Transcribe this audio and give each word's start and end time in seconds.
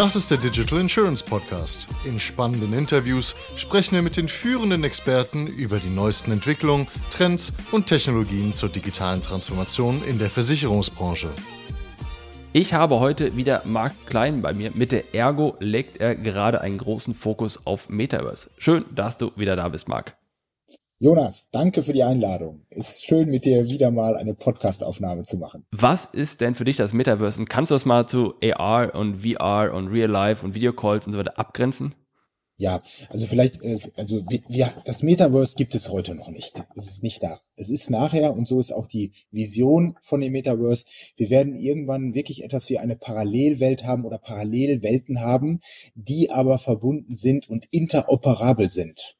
Das 0.00 0.16
ist 0.16 0.30
der 0.30 0.38
Digital 0.38 0.80
Insurance 0.80 1.22
Podcast. 1.22 1.86
In 2.06 2.18
spannenden 2.18 2.72
Interviews 2.72 3.36
sprechen 3.56 3.96
wir 3.96 4.00
mit 4.00 4.16
den 4.16 4.28
führenden 4.28 4.82
Experten 4.82 5.46
über 5.46 5.78
die 5.78 5.90
neuesten 5.90 6.32
Entwicklungen, 6.32 6.88
Trends 7.10 7.52
und 7.70 7.86
Technologien 7.86 8.54
zur 8.54 8.70
digitalen 8.70 9.22
Transformation 9.22 10.02
in 10.08 10.18
der 10.18 10.30
Versicherungsbranche. 10.30 11.28
Ich 12.54 12.72
habe 12.72 12.98
heute 12.98 13.36
wieder 13.36 13.60
Marc 13.66 13.92
Klein 14.06 14.40
bei 14.40 14.54
mir. 14.54 14.70
Mit 14.72 14.90
der 14.90 15.14
Ergo 15.14 15.58
legt 15.60 15.98
er 15.98 16.14
gerade 16.14 16.62
einen 16.62 16.78
großen 16.78 17.12
Fokus 17.12 17.66
auf 17.66 17.90
Metaverse. 17.90 18.48
Schön, 18.56 18.86
dass 18.94 19.18
du 19.18 19.32
wieder 19.36 19.54
da 19.54 19.68
bist, 19.68 19.86
Marc. 19.86 20.16
Jonas, 21.02 21.48
danke 21.50 21.82
für 21.82 21.94
die 21.94 22.02
Einladung. 22.02 22.66
Ist 22.68 23.06
schön, 23.06 23.30
mit 23.30 23.46
dir 23.46 23.70
wieder 23.70 23.90
mal 23.90 24.16
eine 24.16 24.34
Podcast-Aufnahme 24.34 25.24
zu 25.24 25.38
machen. 25.38 25.64
Was 25.70 26.04
ist 26.04 26.42
denn 26.42 26.54
für 26.54 26.64
dich 26.64 26.76
das 26.76 26.92
Metaverse? 26.92 27.40
Und 27.40 27.48
kannst 27.48 27.70
du 27.70 27.74
das 27.74 27.86
mal 27.86 28.06
zu 28.06 28.34
AR 28.42 28.94
und 28.94 29.16
VR 29.16 29.72
und 29.72 29.88
Real 29.88 30.10
Life 30.10 30.44
und 30.44 30.54
Videocalls 30.54 31.06
und 31.06 31.14
so 31.14 31.18
weiter 31.18 31.38
abgrenzen? 31.38 31.94
Ja, 32.58 32.82
also 33.08 33.24
vielleicht, 33.24 33.62
äh, 33.62 33.78
also 33.96 34.20
wir, 34.28 34.70
das 34.84 35.02
Metaverse 35.02 35.54
gibt 35.56 35.74
es 35.74 35.88
heute 35.88 36.14
noch 36.14 36.28
nicht. 36.28 36.66
Es 36.76 36.86
ist 36.86 37.02
nicht 37.02 37.22
da. 37.22 37.40
Es 37.56 37.70
ist 37.70 37.88
nachher 37.88 38.34
und 38.34 38.46
so 38.46 38.60
ist 38.60 38.70
auch 38.70 38.86
die 38.86 39.12
Vision 39.30 39.96
von 40.02 40.20
dem 40.20 40.32
Metaverse. 40.32 40.84
Wir 41.16 41.30
werden 41.30 41.56
irgendwann 41.56 42.12
wirklich 42.12 42.44
etwas 42.44 42.68
wie 42.68 42.78
eine 42.78 42.96
Parallelwelt 42.96 43.86
haben 43.86 44.04
oder 44.04 44.18
Parallelwelten 44.18 45.22
haben, 45.22 45.60
die 45.94 46.30
aber 46.30 46.58
verbunden 46.58 47.14
sind 47.14 47.48
und 47.48 47.64
interoperabel 47.70 48.68
sind. 48.68 49.16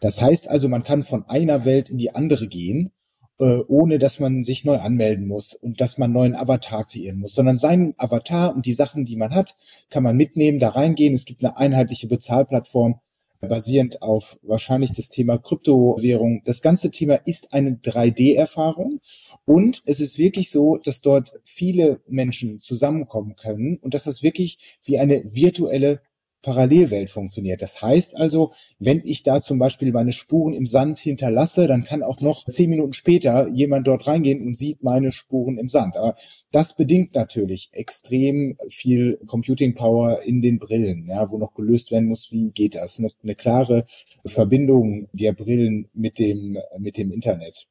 Das 0.00 0.20
heißt 0.20 0.48
also, 0.48 0.68
man 0.68 0.82
kann 0.82 1.02
von 1.02 1.24
einer 1.28 1.64
Welt 1.64 1.90
in 1.90 1.98
die 1.98 2.14
andere 2.14 2.48
gehen, 2.48 2.92
äh, 3.38 3.60
ohne 3.68 3.98
dass 3.98 4.20
man 4.20 4.44
sich 4.44 4.64
neu 4.64 4.78
anmelden 4.78 5.26
muss 5.26 5.54
und 5.54 5.80
dass 5.80 5.98
man 5.98 6.12
neuen 6.12 6.36
Avatar 6.36 6.84
kreieren 6.86 7.18
muss, 7.18 7.34
sondern 7.34 7.56
seinen 7.56 7.94
Avatar 7.96 8.54
und 8.54 8.66
die 8.66 8.74
Sachen, 8.74 9.04
die 9.04 9.16
man 9.16 9.34
hat, 9.34 9.56
kann 9.88 10.02
man 10.02 10.16
mitnehmen, 10.16 10.58
da 10.58 10.70
reingehen. 10.70 11.14
Es 11.14 11.24
gibt 11.24 11.42
eine 11.42 11.56
einheitliche 11.56 12.06
Bezahlplattform 12.06 13.00
basierend 13.48 14.02
auf 14.02 14.38
wahrscheinlich 14.42 14.92
das 14.92 15.08
Thema 15.08 15.38
Kryptowährung. 15.38 16.42
Das 16.44 16.60
ganze 16.60 16.90
Thema 16.90 17.14
ist 17.14 17.52
eine 17.52 17.72
3D-Erfahrung 17.72 19.00
und 19.46 19.82
es 19.86 20.00
ist 20.00 20.18
wirklich 20.18 20.50
so, 20.50 20.76
dass 20.76 21.00
dort 21.00 21.40
viele 21.42 22.00
Menschen 22.06 22.60
zusammenkommen 22.60 23.36
können 23.36 23.78
und 23.78 23.94
dass 23.94 24.04
das 24.04 24.22
wirklich 24.22 24.78
wie 24.84 24.98
eine 24.98 25.22
virtuelle 25.24 26.02
Parallelwelt 26.42 27.10
funktioniert. 27.10 27.62
Das 27.62 27.82
heißt 27.82 28.16
also, 28.16 28.52
wenn 28.78 29.02
ich 29.04 29.22
da 29.22 29.40
zum 29.40 29.58
Beispiel 29.58 29.92
meine 29.92 30.12
Spuren 30.12 30.54
im 30.54 30.66
Sand 30.66 30.98
hinterlasse, 30.98 31.66
dann 31.66 31.84
kann 31.84 32.02
auch 32.02 32.20
noch 32.20 32.46
zehn 32.46 32.70
Minuten 32.70 32.92
später 32.92 33.48
jemand 33.52 33.86
dort 33.86 34.06
reingehen 34.06 34.46
und 34.46 34.56
sieht 34.56 34.82
meine 34.82 35.12
Spuren 35.12 35.58
im 35.58 35.68
Sand. 35.68 35.96
Aber 35.96 36.14
das 36.52 36.76
bedingt 36.76 37.14
natürlich 37.14 37.68
extrem 37.72 38.56
viel 38.68 39.18
Computing 39.26 39.74
Power 39.74 40.22
in 40.22 40.40
den 40.40 40.58
Brillen, 40.58 41.06
ja, 41.08 41.30
wo 41.30 41.38
noch 41.38 41.54
gelöst 41.54 41.90
werden 41.90 42.08
muss, 42.08 42.30
wie 42.32 42.50
geht 42.50 42.74
das? 42.74 42.98
Eine, 42.98 43.10
eine 43.22 43.34
klare 43.34 43.84
Verbindung 44.24 45.08
der 45.12 45.32
Brillen 45.32 45.88
mit 45.92 46.18
dem, 46.18 46.58
mit 46.78 46.96
dem 46.96 47.10
Internet. 47.10 47.68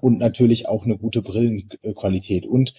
Und 0.00 0.18
natürlich 0.18 0.68
auch 0.68 0.84
eine 0.84 0.96
gute 0.96 1.22
Brillenqualität. 1.22 2.46
Und 2.46 2.74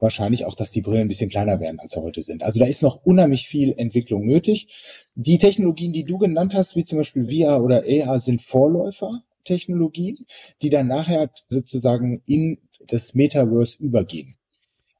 wahrscheinlich 0.00 0.46
auch, 0.46 0.54
dass 0.54 0.70
die 0.70 0.80
Brillen 0.80 1.02
ein 1.02 1.08
bisschen 1.08 1.30
kleiner 1.30 1.60
werden, 1.60 1.78
als 1.78 1.92
sie 1.92 2.00
heute 2.00 2.22
sind. 2.22 2.42
Also 2.42 2.58
da 2.58 2.66
ist 2.66 2.82
noch 2.82 3.04
unheimlich 3.04 3.46
viel 3.46 3.74
Entwicklung 3.76 4.26
nötig. 4.26 4.68
Die 5.14 5.38
Technologien, 5.38 5.92
die 5.92 6.04
du 6.04 6.18
genannt 6.18 6.54
hast, 6.54 6.74
wie 6.74 6.84
zum 6.84 6.98
Beispiel 6.98 7.24
VR 7.24 7.62
oder 7.62 7.84
AR, 7.86 8.18
sind 8.18 8.40
Vorläufer-Technologien, 8.40 10.26
die 10.62 10.70
dann 10.70 10.88
nachher 10.88 11.30
sozusagen 11.48 12.22
in 12.26 12.58
das 12.86 13.14
Metaverse 13.14 13.76
übergehen. 13.78 14.36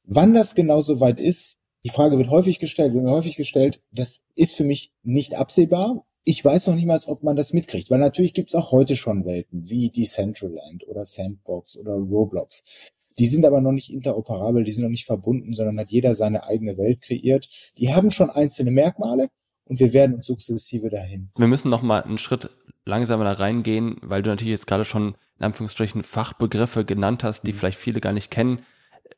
Wann 0.03 0.33
das 0.33 0.55
genau 0.55 0.81
so 0.81 0.99
weit 0.99 1.19
ist, 1.19 1.57
die 1.83 1.89
Frage 1.89 2.17
wird 2.17 2.29
häufig 2.29 2.59
gestellt, 2.59 2.93
wird 2.93 3.03
mir 3.03 3.11
häufig 3.11 3.35
gestellt, 3.35 3.81
das 3.91 4.23
ist 4.35 4.53
für 4.53 4.63
mich 4.63 4.93
nicht 5.03 5.35
absehbar. 5.35 6.05
Ich 6.23 6.45
weiß 6.45 6.67
noch 6.67 6.75
niemals, 6.75 7.07
ob 7.07 7.23
man 7.23 7.35
das 7.35 7.53
mitkriegt, 7.53 7.89
weil 7.89 7.99
natürlich 7.99 8.35
gibt 8.35 8.49
es 8.49 8.55
auch 8.55 8.71
heute 8.71 8.95
schon 8.95 9.25
Welten 9.25 9.67
wie 9.67 9.89
Decentraland 9.89 10.87
oder 10.87 11.05
Sandbox 11.05 11.77
oder 11.77 11.93
Roblox. 11.93 12.63
Die 13.17 13.27
sind 13.27 13.45
aber 13.45 13.61
noch 13.61 13.71
nicht 13.71 13.91
interoperabel, 13.93 14.63
die 14.63 14.71
sind 14.71 14.83
noch 14.83 14.89
nicht 14.89 15.05
verbunden, 15.05 15.53
sondern 15.53 15.79
hat 15.79 15.89
jeder 15.89 16.15
seine 16.15 16.45
eigene 16.45 16.77
Welt 16.77 17.01
kreiert. 17.01 17.47
Die 17.77 17.93
haben 17.93 18.11
schon 18.11 18.29
einzelne 18.29 18.71
Merkmale 18.71 19.29
und 19.65 19.79
wir 19.79 19.93
werden 19.93 20.15
uns 20.15 20.27
sukzessive 20.27 20.89
dahin. 20.89 21.29
Wir 21.37 21.47
müssen 21.47 21.69
noch 21.69 21.81
mal 21.81 22.01
einen 22.01 22.17
Schritt 22.17 22.49
langsamer 22.85 23.23
da 23.23 23.33
reingehen, 23.33 23.97
weil 24.01 24.21
du 24.21 24.29
natürlich 24.29 24.51
jetzt 24.51 24.67
gerade 24.67 24.85
schon 24.85 25.15
in 25.37 25.45
Anführungsstrichen 25.45 26.03
Fachbegriffe 26.03 26.85
genannt 26.85 27.23
hast, 27.23 27.43
die 27.43 27.53
mhm. 27.53 27.57
vielleicht 27.57 27.79
viele 27.79 27.99
gar 27.99 28.13
nicht 28.13 28.31
kennen. 28.31 28.61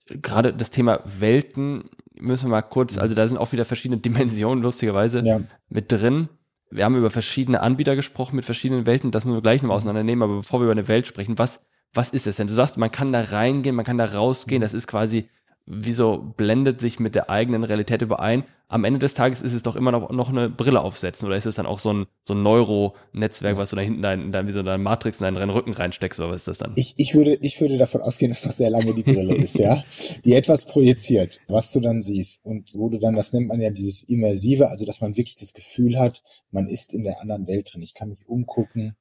Gerade 0.07 0.53
das 0.53 0.69
Thema 0.69 1.01
Welten 1.05 1.89
müssen 2.15 2.45
wir 2.45 2.51
mal 2.51 2.61
kurz, 2.61 2.95
mhm. 2.95 3.01
also 3.01 3.15
da 3.15 3.27
sind 3.27 3.37
auch 3.37 3.51
wieder 3.51 3.65
verschiedene 3.65 3.99
Dimensionen 4.01 4.63
lustigerweise 4.63 5.21
ja. 5.23 5.41
mit 5.69 5.91
drin. 5.91 6.29
Wir 6.71 6.85
haben 6.85 6.95
über 6.95 7.09
verschiedene 7.09 7.61
Anbieter 7.61 7.95
gesprochen 7.95 8.35
mit 8.35 8.45
verschiedenen 8.45 8.85
Welten, 8.85 9.11
das 9.11 9.25
müssen 9.25 9.37
wir 9.37 9.41
gleich 9.41 9.61
noch 9.61 9.69
mhm. 9.69 9.75
auseinandernehmen, 9.75 10.23
aber 10.23 10.37
bevor 10.37 10.59
wir 10.59 10.65
über 10.65 10.71
eine 10.71 10.87
Welt 10.87 11.07
sprechen, 11.07 11.37
was 11.37 11.61
was 11.93 12.09
ist 12.09 12.27
es 12.27 12.37
denn? 12.37 12.47
Du 12.47 12.53
sagst, 12.53 12.77
man 12.77 12.91
kann 12.91 13.11
da 13.11 13.21
reingehen, 13.21 13.75
man 13.75 13.85
kann 13.85 13.97
da 13.97 14.05
rausgehen, 14.05 14.61
das 14.61 14.73
ist 14.73 14.87
quasi, 14.87 15.25
wieso 15.65 16.33
blendet 16.35 16.81
sich 16.81 16.99
mit 16.99 17.15
der 17.15 17.29
eigenen 17.29 17.63
Realität 17.63 18.01
überein? 18.01 18.43
Am 18.67 18.83
Ende 18.83 18.99
des 18.99 19.13
Tages 19.13 19.41
ist 19.41 19.53
es 19.53 19.61
doch 19.61 19.75
immer 19.75 19.91
noch, 19.91 20.09
noch 20.09 20.29
eine 20.29 20.49
Brille 20.49 20.81
aufsetzen 20.81 21.27
oder 21.27 21.35
ist 21.35 21.45
es 21.45 21.55
dann 21.55 21.67
auch 21.67 21.77
so 21.77 21.93
ein, 21.93 22.07
so 22.27 22.33
ein 22.33 22.41
Neuro-Netzwerk, 22.41 23.55
was 23.57 23.69
du 23.69 23.75
da 23.75 23.83
hinten 23.83 24.01
dein, 24.01 24.31
dein, 24.31 24.47
wie 24.47 24.51
so 24.51 24.59
eine 24.59 24.79
Matrix 24.79 25.21
in 25.21 25.35
deinen 25.35 25.49
Rücken 25.51 25.73
reinsteckst 25.73 26.19
oder 26.19 26.29
was 26.29 26.37
ist 26.37 26.47
das 26.47 26.57
dann? 26.57 26.73
Ich, 26.75 26.95
ich 26.97 27.13
würde, 27.13 27.35
ich 27.35 27.61
würde 27.61 27.77
davon 27.77 28.01
ausgehen, 28.01 28.31
dass 28.31 28.41
das 28.41 28.57
sehr 28.57 28.71
lange 28.71 28.93
die 28.95 29.03
Brille 29.03 29.35
ist, 29.35 29.59
ja, 29.59 29.83
die 30.25 30.33
etwas 30.33 30.65
projiziert, 30.65 31.39
was 31.47 31.71
du 31.71 31.79
dann 31.79 32.01
siehst 32.01 32.39
und 32.43 32.73
wo 32.73 32.89
du 32.89 32.97
dann, 32.97 33.15
das 33.15 33.31
nennt 33.33 33.47
man 33.47 33.61
ja 33.61 33.69
dieses 33.69 34.03
Immersive, 34.03 34.69
also 34.69 34.85
dass 34.85 35.01
man 35.01 35.15
wirklich 35.15 35.35
das 35.35 35.53
Gefühl 35.53 35.99
hat, 35.99 36.23
man 36.49 36.67
ist 36.67 36.93
in 36.93 37.03
der 37.03 37.21
anderen 37.21 37.45
Welt 37.47 37.69
drin. 37.71 37.83
Ich 37.83 37.93
kann 37.93 38.09
mich 38.09 38.27
umgucken, 38.27 38.95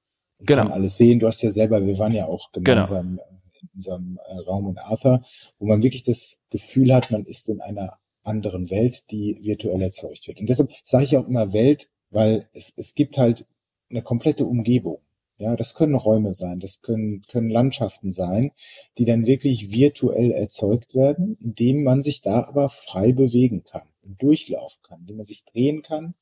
genau. 0.47 0.63
kann 0.63 0.73
alles 0.73 0.97
sehen. 0.97 1.19
Du 1.19 1.27
hast 1.27 1.43
ja 1.43 1.51
selber, 1.51 1.85
wir 1.85 1.99
waren 1.99 2.13
ja 2.13 2.27
auch 2.27 2.51
genau. 2.53 2.65
gemeinsam 2.65 3.09
genau. 3.11 3.23
in 3.63 3.69
unserem 3.75 4.21
äh, 4.29 4.39
Raum 4.39 4.69
in 4.69 4.79
Arthur, 4.79 5.23
wo 5.59 5.67
man 5.67 5.83
wirklich 5.83 6.03
das 6.03 6.39
Gefühl 6.51 6.93
hat, 6.95 7.11
man 7.11 7.25
ist 7.25 7.49
in 7.49 7.61
einer 7.61 7.99
anderen 8.23 8.71
Welt, 8.71 9.11
die 9.11 9.39
virtuell 9.43 9.83
erzeugt 9.83 10.27
wird. 10.29 10.41
Und 10.41 10.49
deshalb 10.49 10.71
sage 10.85 11.05
ich 11.05 11.17
auch 11.17 11.27
immer 11.27 11.53
Welt, 11.53 11.89
weil 12.11 12.47
es, 12.53 12.73
es 12.77 12.95
gibt 12.95 13.19
halt 13.19 13.47
eine 13.91 14.03
komplette 14.03 14.47
Umgebung. 14.47 14.99
Ja, 15.39 15.57
das 15.57 15.75
können 15.75 15.97
Räume 15.97 16.33
sein, 16.33 16.61
das 16.61 16.83
können, 16.83 17.23
können 17.27 17.51
Landschaften 17.51 18.13
sein, 18.13 18.53
die 18.97 19.05
dann 19.05 19.27
wirklich 19.27 19.73
virtuell 19.73 20.31
erzeugt 20.31 20.95
werden, 20.95 21.37
indem 21.41 21.83
man 21.83 22.01
sich 22.01 22.21
da 22.21 22.45
aber 22.45 22.69
frei 22.69 23.13
bewegen 23.13 23.65
kann 23.65 23.89
und 24.03 24.23
durchlaufen 24.23 24.83
kann, 24.83 25.01
indem 25.01 25.17
man 25.17 25.27
sich 25.27 25.45
drehen 25.45 25.83
kann 25.83 26.15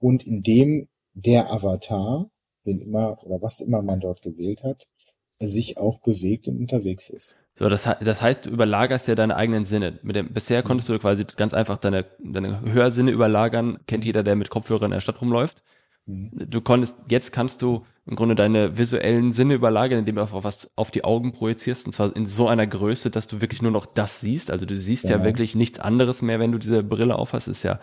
und 0.00 0.26
indem 0.26 0.88
der 1.14 1.50
Avatar 1.50 2.30
wen 2.68 2.80
immer 2.80 3.16
oder 3.24 3.42
was 3.42 3.60
immer 3.60 3.82
man 3.82 4.00
dort 4.00 4.22
gewählt 4.22 4.62
hat, 4.62 4.86
sich 5.40 5.78
auch 5.78 5.98
bewegt 5.98 6.48
und 6.48 6.58
unterwegs 6.58 7.08
ist. 7.08 7.36
So, 7.58 7.68
das, 7.68 7.88
das 8.00 8.22
heißt, 8.22 8.46
du 8.46 8.50
überlagerst 8.50 9.08
ja 9.08 9.16
deine 9.16 9.34
eigenen 9.34 9.64
Sinne. 9.64 9.98
Mit 10.02 10.14
dem, 10.14 10.32
bisher 10.32 10.62
konntest 10.62 10.88
du 10.88 10.98
quasi 10.98 11.24
ganz 11.36 11.54
einfach 11.54 11.76
deine, 11.76 12.04
deine 12.20 12.60
Hörsinne 12.62 13.10
überlagern. 13.10 13.80
Kennt 13.86 14.04
jeder, 14.04 14.22
der 14.22 14.36
mit 14.36 14.48
Kopfhörern 14.48 14.92
in 14.92 14.96
der 14.96 15.00
Stadt 15.00 15.20
rumläuft. 15.20 15.64
Mhm. 16.06 16.30
Du 16.34 16.60
konntest, 16.60 16.96
jetzt 17.08 17.32
kannst 17.32 17.62
du 17.62 17.84
im 18.06 18.14
Grunde 18.14 18.36
deine 18.36 18.78
visuellen 18.78 19.32
Sinne 19.32 19.54
überlagern, 19.54 19.98
indem 19.98 20.16
du 20.16 20.22
auch 20.22 20.44
was 20.44 20.70
auf 20.76 20.92
die 20.92 21.02
Augen 21.02 21.32
projizierst. 21.32 21.86
Und 21.86 21.92
zwar 21.94 22.14
in 22.14 22.26
so 22.26 22.46
einer 22.46 22.66
Größe, 22.66 23.10
dass 23.10 23.26
du 23.26 23.40
wirklich 23.40 23.60
nur 23.60 23.72
noch 23.72 23.86
das 23.86 24.20
siehst. 24.20 24.52
Also 24.52 24.64
du 24.64 24.76
siehst 24.76 25.04
ja, 25.04 25.18
ja 25.18 25.24
wirklich 25.24 25.56
nichts 25.56 25.80
anderes 25.80 26.22
mehr, 26.22 26.38
wenn 26.38 26.52
du 26.52 26.58
diese 26.58 26.84
Brille 26.84 27.16
aufhast. 27.16 27.48
Ist 27.48 27.64
ja, 27.64 27.80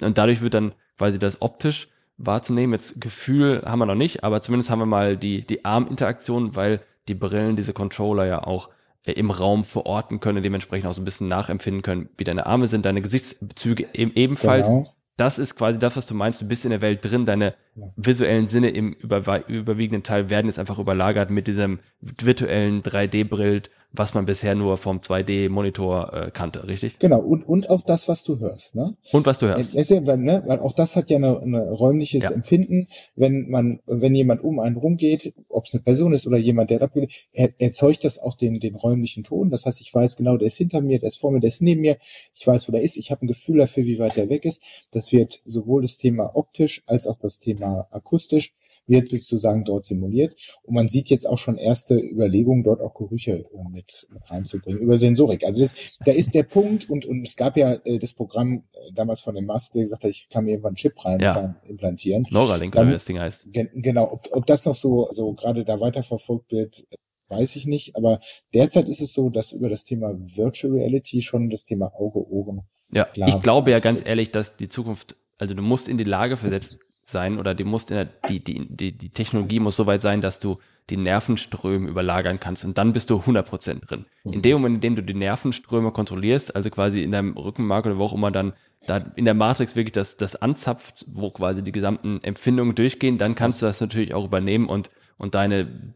und 0.00 0.18
dadurch 0.18 0.40
wird 0.42 0.54
dann 0.54 0.74
quasi 0.98 1.20
das 1.20 1.42
optisch 1.42 1.88
wahrzunehmen. 2.16 2.72
Jetzt 2.72 3.00
Gefühl 3.00 3.62
haben 3.64 3.78
wir 3.78 3.86
noch 3.86 3.94
nicht, 3.94 4.24
aber 4.24 4.42
zumindest 4.42 4.70
haben 4.70 4.78
wir 4.78 4.86
mal 4.86 5.16
die, 5.16 5.46
die 5.46 5.64
Arminteraktion, 5.64 6.56
weil 6.56 6.80
die 7.08 7.14
Brillen, 7.14 7.56
diese 7.56 7.72
Controller 7.72 8.26
ja 8.26 8.44
auch 8.44 8.70
äh, 9.04 9.12
im 9.12 9.30
Raum 9.30 9.64
verorten 9.64 10.20
können, 10.20 10.42
dementsprechend 10.42 10.88
auch 10.88 10.94
so 10.94 11.02
ein 11.02 11.04
bisschen 11.04 11.28
nachempfinden 11.28 11.82
können, 11.82 12.08
wie 12.16 12.24
deine 12.24 12.46
Arme 12.46 12.66
sind, 12.66 12.84
deine 12.86 13.02
Gesichtsbezüge 13.02 13.88
eben 13.92 14.12
ebenfalls. 14.14 14.66
Genau. 14.66 14.94
Das 15.16 15.38
ist 15.38 15.56
quasi 15.56 15.78
das, 15.78 15.96
was 15.96 16.06
du 16.06 16.14
meinst. 16.14 16.40
Du 16.40 16.48
bist 16.48 16.64
in 16.64 16.70
der 16.70 16.80
Welt 16.80 17.04
drin. 17.04 17.26
Deine 17.26 17.54
visuellen 17.96 18.48
Sinne 18.48 18.70
im 18.70 18.94
überwiegenden 18.94 20.02
Teil 20.02 20.30
werden 20.30 20.46
jetzt 20.46 20.58
einfach 20.58 20.78
überlagert 20.78 21.30
mit 21.30 21.46
diesem 21.46 21.80
virtuellen 22.00 22.82
3D-Brill 22.82 23.62
was 23.92 24.14
man 24.14 24.24
bisher 24.24 24.54
nur 24.54 24.78
vom 24.78 25.00
2D-Monitor 25.00 26.12
äh, 26.12 26.30
kannte, 26.30 26.66
richtig? 26.66 26.98
Genau, 26.98 27.20
und, 27.20 27.44
und 27.44 27.68
auch 27.68 27.82
das, 27.82 28.08
was 28.08 28.24
du 28.24 28.38
hörst. 28.38 28.74
Ne? 28.74 28.96
Und 29.12 29.26
was 29.26 29.38
du 29.38 29.46
hörst. 29.48 29.74
Es, 29.74 29.90
es, 29.90 30.06
weil, 30.06 30.16
ne, 30.18 30.42
weil 30.46 30.60
auch 30.60 30.72
das 30.72 30.96
hat 30.96 31.10
ja 31.10 31.18
ein 31.18 31.54
räumliches 31.54 32.24
ja. 32.24 32.30
Empfinden. 32.30 32.86
Wenn 33.16 33.50
man, 33.50 33.80
wenn 33.86 34.14
jemand 34.14 34.42
um 34.42 34.60
einen 34.60 34.76
rumgeht, 34.76 35.34
ob 35.48 35.66
es 35.66 35.74
eine 35.74 35.82
Person 35.82 36.14
ist 36.14 36.26
oder 36.26 36.38
jemand, 36.38 36.70
der 36.70 36.80
abgeht, 36.80 37.28
er, 37.32 37.50
erzeugt 37.58 38.04
das 38.04 38.18
auch 38.18 38.34
den, 38.34 38.60
den 38.60 38.74
räumlichen 38.74 39.24
Ton. 39.24 39.50
Das 39.50 39.66
heißt, 39.66 39.80
ich 39.80 39.92
weiß 39.92 40.16
genau, 40.16 40.38
der 40.38 40.46
ist 40.46 40.56
hinter 40.56 40.80
mir, 40.80 40.98
der 40.98 41.08
ist 41.08 41.18
vor 41.18 41.30
mir, 41.30 41.40
der 41.40 41.48
ist 41.48 41.60
neben 41.60 41.82
mir. 41.82 41.98
Ich 42.34 42.46
weiß, 42.46 42.68
wo 42.68 42.72
der 42.72 42.82
ist. 42.82 42.96
Ich 42.96 43.10
habe 43.10 43.24
ein 43.24 43.28
Gefühl 43.28 43.58
dafür, 43.58 43.84
wie 43.84 43.98
weit 43.98 44.16
der 44.16 44.30
weg 44.30 44.44
ist. 44.44 44.62
Das 44.90 45.12
wird 45.12 45.42
sowohl 45.44 45.82
das 45.82 45.98
Thema 45.98 46.34
optisch 46.34 46.82
als 46.86 47.06
auch 47.06 47.18
das 47.18 47.40
Thema 47.40 47.86
akustisch 47.90 48.54
wird 48.86 49.08
sozusagen 49.08 49.64
dort 49.64 49.84
simuliert. 49.84 50.34
Und 50.62 50.74
man 50.74 50.88
sieht 50.88 51.08
jetzt 51.08 51.28
auch 51.28 51.38
schon 51.38 51.56
erste 51.56 51.94
Überlegungen, 51.94 52.62
dort 52.62 52.80
auch 52.80 52.94
Gerüche 52.94 53.44
äh, 53.52 53.68
mit, 53.70 54.08
reinzubringen 54.26 54.80
über 54.80 54.98
Sensorik. 54.98 55.44
Also 55.44 55.62
das, 55.62 55.74
da 56.04 56.12
ist 56.12 56.34
der 56.34 56.42
Punkt 56.44 56.90
und, 56.90 57.06
und 57.06 57.26
es 57.26 57.36
gab 57.36 57.56
ja 57.56 57.74
äh, 57.84 57.98
das 57.98 58.12
Programm 58.12 58.64
äh, 58.72 58.92
damals 58.94 59.20
von 59.20 59.34
dem 59.34 59.46
Musk, 59.46 59.72
der 59.72 59.82
gesagt 59.82 60.04
hat, 60.04 60.10
ich 60.10 60.28
kann 60.28 60.44
mir 60.44 60.52
irgendwann 60.52 60.70
einen 60.70 60.76
Chip 60.76 61.04
rein 61.04 61.20
Ja. 61.20 61.56
implantieren. 61.64 62.26
Neuralink, 62.30 62.74
Dann- 62.74 62.82
oder 62.82 62.90
wie 62.90 62.94
das 62.94 63.04
Ding 63.04 63.18
heißt. 63.18 63.52
Gen 63.52 63.70
genau, 63.74 64.12
ob, 64.12 64.28
ob 64.32 64.46
das 64.46 64.64
noch 64.64 64.74
so, 64.74 65.08
so 65.12 65.32
gerade 65.32 65.64
da 65.64 65.80
weiterverfolgt 65.80 66.50
wird, 66.52 66.84
weiß 67.28 67.56
ich 67.56 67.66
nicht. 67.66 67.96
Aber 67.96 68.20
derzeit 68.52 68.88
ist 68.88 69.00
es 69.00 69.12
so, 69.12 69.30
dass 69.30 69.52
über 69.52 69.68
das 69.68 69.84
Thema 69.84 70.12
Virtual 70.18 70.74
Reality 70.74 71.22
schon 71.22 71.50
das 71.50 71.64
Thema 71.64 71.92
Auge, 71.94 72.26
Ohren. 72.28 72.62
Ja, 72.92 73.08
ich 73.14 73.40
glaube 73.40 73.70
ja 73.70 73.78
ganz 73.78 74.06
ehrlich, 74.06 74.32
dass 74.32 74.56
die 74.56 74.68
Zukunft, 74.68 75.16
also 75.38 75.54
du 75.54 75.62
musst 75.62 75.88
in 75.88 75.96
die 75.96 76.04
Lage 76.04 76.36
versetzt 76.36 76.76
sein 77.04 77.38
oder 77.38 77.54
die 77.54 77.64
musst 77.64 77.90
in 77.90 77.96
der, 77.96 78.04
die, 78.28 78.40
die, 78.40 78.66
die, 78.68 78.92
die 78.92 79.08
Technologie 79.10 79.60
muss 79.60 79.76
so 79.76 79.86
weit 79.86 80.02
sein, 80.02 80.20
dass 80.20 80.38
du 80.38 80.58
die 80.90 80.96
Nervenströme 80.96 81.88
überlagern 81.88 82.40
kannst 82.40 82.64
und 82.64 82.78
dann 82.78 82.92
bist 82.92 83.10
du 83.10 83.16
100% 83.16 83.86
drin. 83.86 84.04
Mhm. 84.24 84.32
In 84.32 84.42
dem 84.42 84.52
Moment, 84.54 84.74
in 84.76 84.80
dem 84.80 84.96
du 84.96 85.02
die 85.02 85.14
Nervenströme 85.14 85.92
kontrollierst, 85.92 86.54
also 86.54 86.70
quasi 86.70 87.02
in 87.02 87.12
deinem 87.12 87.36
Rückenmark 87.36 87.86
oder 87.86 87.98
wo 87.98 88.04
auch 88.04 88.12
immer 88.12 88.30
dann 88.30 88.52
da 88.86 88.96
in 89.14 89.24
der 89.24 89.34
Matrix 89.34 89.76
wirklich 89.76 89.92
das, 89.92 90.16
das 90.16 90.34
anzapft, 90.36 91.04
wo 91.08 91.30
quasi 91.30 91.62
die 91.62 91.72
gesamten 91.72 92.20
Empfindungen 92.22 92.74
durchgehen, 92.74 93.16
dann 93.16 93.34
kannst 93.36 93.62
du 93.62 93.66
das 93.66 93.80
natürlich 93.80 94.12
auch 94.12 94.24
übernehmen 94.24 94.66
und, 94.68 94.90
und 95.18 95.34
deine 95.36 95.94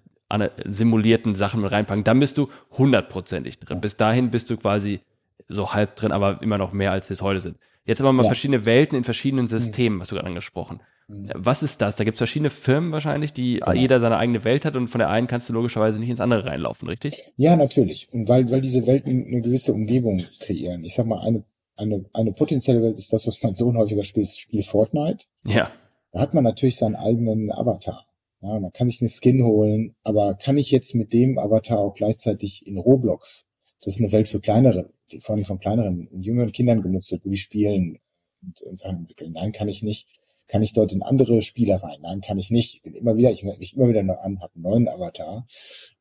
simulierten 0.64 1.34
Sachen 1.34 1.62
mit 1.62 1.72
reinpacken. 1.72 2.04
Dann 2.04 2.20
bist 2.20 2.38
du 2.38 2.48
hundertprozentig 2.78 3.58
drin. 3.60 3.80
Bis 3.80 3.96
dahin 3.96 4.30
bist 4.30 4.50
du 4.50 4.56
quasi 4.56 5.00
so 5.48 5.72
halb 5.72 5.96
drin, 5.96 6.12
aber 6.12 6.42
immer 6.42 6.58
noch 6.58 6.72
mehr, 6.72 6.92
als 6.92 7.08
wir 7.08 7.14
es 7.14 7.22
heute 7.22 7.40
sind. 7.40 7.58
Jetzt 7.84 8.00
aber 8.00 8.12
mal 8.12 8.24
Ja. 8.24 8.28
verschiedene 8.28 8.66
Welten 8.66 8.98
in 8.98 9.04
verschiedenen 9.04 9.46
Systemen, 9.46 10.00
hast 10.00 10.10
du 10.10 10.16
gerade 10.16 10.26
angesprochen. 10.26 10.80
Mhm. 11.08 11.28
Was 11.34 11.62
ist 11.62 11.80
das? 11.80 11.96
Da 11.96 12.04
gibt 12.04 12.16
es 12.16 12.18
verschiedene 12.18 12.50
Firmen 12.50 12.92
wahrscheinlich, 12.92 13.32
die 13.32 13.60
Genau. 13.60 13.72
jeder 13.72 14.00
seine 14.00 14.16
eigene 14.16 14.44
Welt 14.44 14.64
hat 14.64 14.76
und 14.76 14.88
von 14.88 14.98
der 14.98 15.10
einen 15.10 15.26
kannst 15.26 15.48
du 15.48 15.52
logischerweise 15.52 16.00
nicht 16.00 16.10
ins 16.10 16.20
andere 16.20 16.44
reinlaufen, 16.46 16.88
richtig? 16.88 17.22
Ja, 17.36 17.56
natürlich. 17.56 18.12
Und 18.12 18.28
weil, 18.28 18.50
weil 18.50 18.60
diese 18.60 18.86
Welten 18.86 19.26
eine 19.26 19.40
gewisse 19.40 19.72
Umgebung 19.72 20.20
kreieren. 20.40 20.84
Ich 20.84 20.94
sag 20.94 21.06
mal, 21.06 21.20
eine, 21.20 21.44
eine, 21.76 22.04
eine 22.12 22.32
potenzielle 22.32 22.82
Welt 22.82 22.98
ist 22.98 23.12
das, 23.12 23.26
was 23.26 23.42
mein 23.42 23.54
Sohn 23.54 23.76
häufiger 23.78 24.04
spielt, 24.04 24.28
Spiel 24.28 24.62
Fortnite. 24.62 25.26
Ja. 25.46 25.70
Da 26.12 26.20
hat 26.20 26.34
man 26.34 26.44
natürlich 26.44 26.76
seinen 26.76 26.96
eigenen 26.96 27.52
Avatar. 27.52 28.06
Ja, 28.40 28.58
man 28.60 28.72
kann 28.72 28.88
sich 28.88 29.00
einen 29.00 29.08
Skin 29.08 29.44
holen, 29.44 29.94
aber 30.02 30.34
kann 30.34 30.58
ich 30.58 30.70
jetzt 30.70 30.94
mit 30.94 31.12
dem 31.12 31.38
Avatar 31.38 31.78
auch 31.78 31.94
gleichzeitig 31.94 32.66
in 32.66 32.78
Roblox, 32.78 33.46
das 33.80 33.94
ist 33.94 34.00
eine 34.00 34.12
Welt 34.12 34.28
für 34.28 34.40
kleinere, 34.40 34.90
die 35.10 35.20
vor 35.20 35.34
allem 35.34 35.44
von 35.44 35.58
kleineren 35.58 36.06
und 36.08 36.22
jüngeren 36.22 36.52
Kindern 36.52 36.82
genutzt 36.82 37.10
wird, 37.12 37.24
wo 37.24 37.30
die 37.30 37.36
spielen 37.36 37.98
und, 38.42 38.60
und 38.62 38.78
Sachen 38.78 38.98
entwickeln. 38.98 39.32
Nein, 39.32 39.52
kann 39.52 39.68
ich 39.68 39.82
nicht. 39.82 40.06
Kann 40.48 40.62
ich 40.62 40.72
dort 40.72 40.92
in 40.92 41.02
andere 41.02 41.42
Spiele 41.42 41.82
rein? 41.82 41.98
Nein, 42.02 42.20
kann 42.20 42.38
ich 42.38 42.50
nicht. 42.50 42.76
Ich 42.76 42.82
bin 42.82 42.94
immer 42.94 43.16
wieder, 43.16 43.30
ich 43.30 43.42
melde 43.42 43.58
mich 43.58 43.74
immer 43.74 43.88
wieder 43.88 44.02
neu 44.02 44.14
an, 44.14 44.40
habe 44.40 44.54
einen 44.54 44.62
neuen 44.62 44.88
Avatar. 44.88 45.46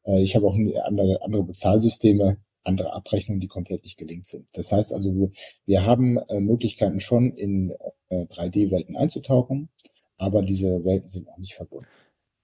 Äh, 0.03 0.21
ich 0.21 0.35
habe 0.35 0.47
auch 0.47 0.55
andere, 0.55 1.21
andere 1.23 1.43
Bezahlsysteme, 1.43 2.37
andere 2.63 2.93
Abrechnungen, 2.93 3.39
die 3.39 3.47
komplett 3.47 3.83
nicht 3.83 3.97
gelingt 3.97 4.25
sind. 4.25 4.47
Das 4.53 4.71
heißt 4.71 4.93
also, 4.93 5.31
wir, 5.65 5.85
haben 5.85 6.17
äh, 6.29 6.39
Möglichkeiten 6.39 6.99
schon 6.99 7.31
in 7.31 7.71
äh, 8.09 8.25
3D-Welten 8.25 8.95
einzutauchen, 8.95 9.69
aber 10.17 10.41
diese 10.41 10.83
Welten 10.85 11.07
sind 11.07 11.29
auch 11.29 11.37
nicht 11.37 11.55
verbunden. 11.55 11.87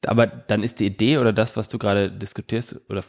Aber 0.05 0.25
dann 0.25 0.63
ist 0.63 0.79
die 0.79 0.87
Idee 0.87 1.17
oder 1.17 1.33
das, 1.33 1.55
was 1.55 1.69
du 1.69 1.77
gerade 1.77 2.11
diskutierst 2.11 2.79
oder 2.89 3.03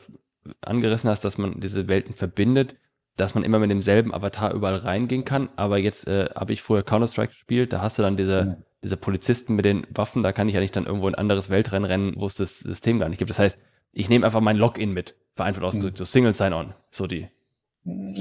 angerissen 0.61 1.09
hast, 1.09 1.25
dass 1.25 1.39
man 1.39 1.61
diese 1.61 1.89
Welten 1.89 2.15
verbindet, 2.15 2.77
dass 3.17 3.35
man 3.35 3.45
immer 3.45 3.59
mit 3.59 3.71
demselben 3.71 4.13
Avatar 4.15 4.53
überall 4.55 4.77
reingehen 4.77 5.25
kann. 5.25 5.49
Aber 5.57 5.79
jetzt 5.79 6.07
äh, 6.09 6.31
habe 6.35 6.53
ich 6.53 6.63
vorher 6.63 6.83
Counter-Strike 6.85 7.33
gespielt, 7.33 7.73
da 7.73 7.83
hast 7.83 7.99
du 7.99 8.03
dann 8.03 8.17
diese, 8.17 8.39
Ja. 8.39 8.57
diese 8.83 8.97
Polizisten 8.97 9.55
mit 9.55 9.65
den 9.65 9.87
Waffen, 9.95 10.23
da 10.23 10.33
kann 10.33 10.49
ich 10.49 10.55
ja 10.55 10.61
nicht 10.61 10.75
dann 10.77 10.87
irgendwo 10.87 11.09
in 11.09 11.15
ein 11.15 11.21
anderes 11.21 11.51
Weltrennen 11.51 11.85
rennen, 11.85 12.15
wo 12.17 12.27
es 12.27 12.35
das 12.35 12.61
System 12.61 12.99
gar 12.99 13.09
nicht 13.09 13.19
gibt. 13.19 13.31
Das 13.31 13.39
heißt, 13.39 13.59
ich 13.93 14.09
nehme 14.09 14.25
einfach 14.25 14.41
mein 14.41 14.57
Login 14.57 14.93
mit, 14.93 15.15
vereinfacht 15.35 15.65
ausgedrückt, 15.65 15.99
so 15.99 16.05
Single 16.05 16.35
Sign-On, 16.35 16.75
so 16.91 17.07
die. 17.07 17.29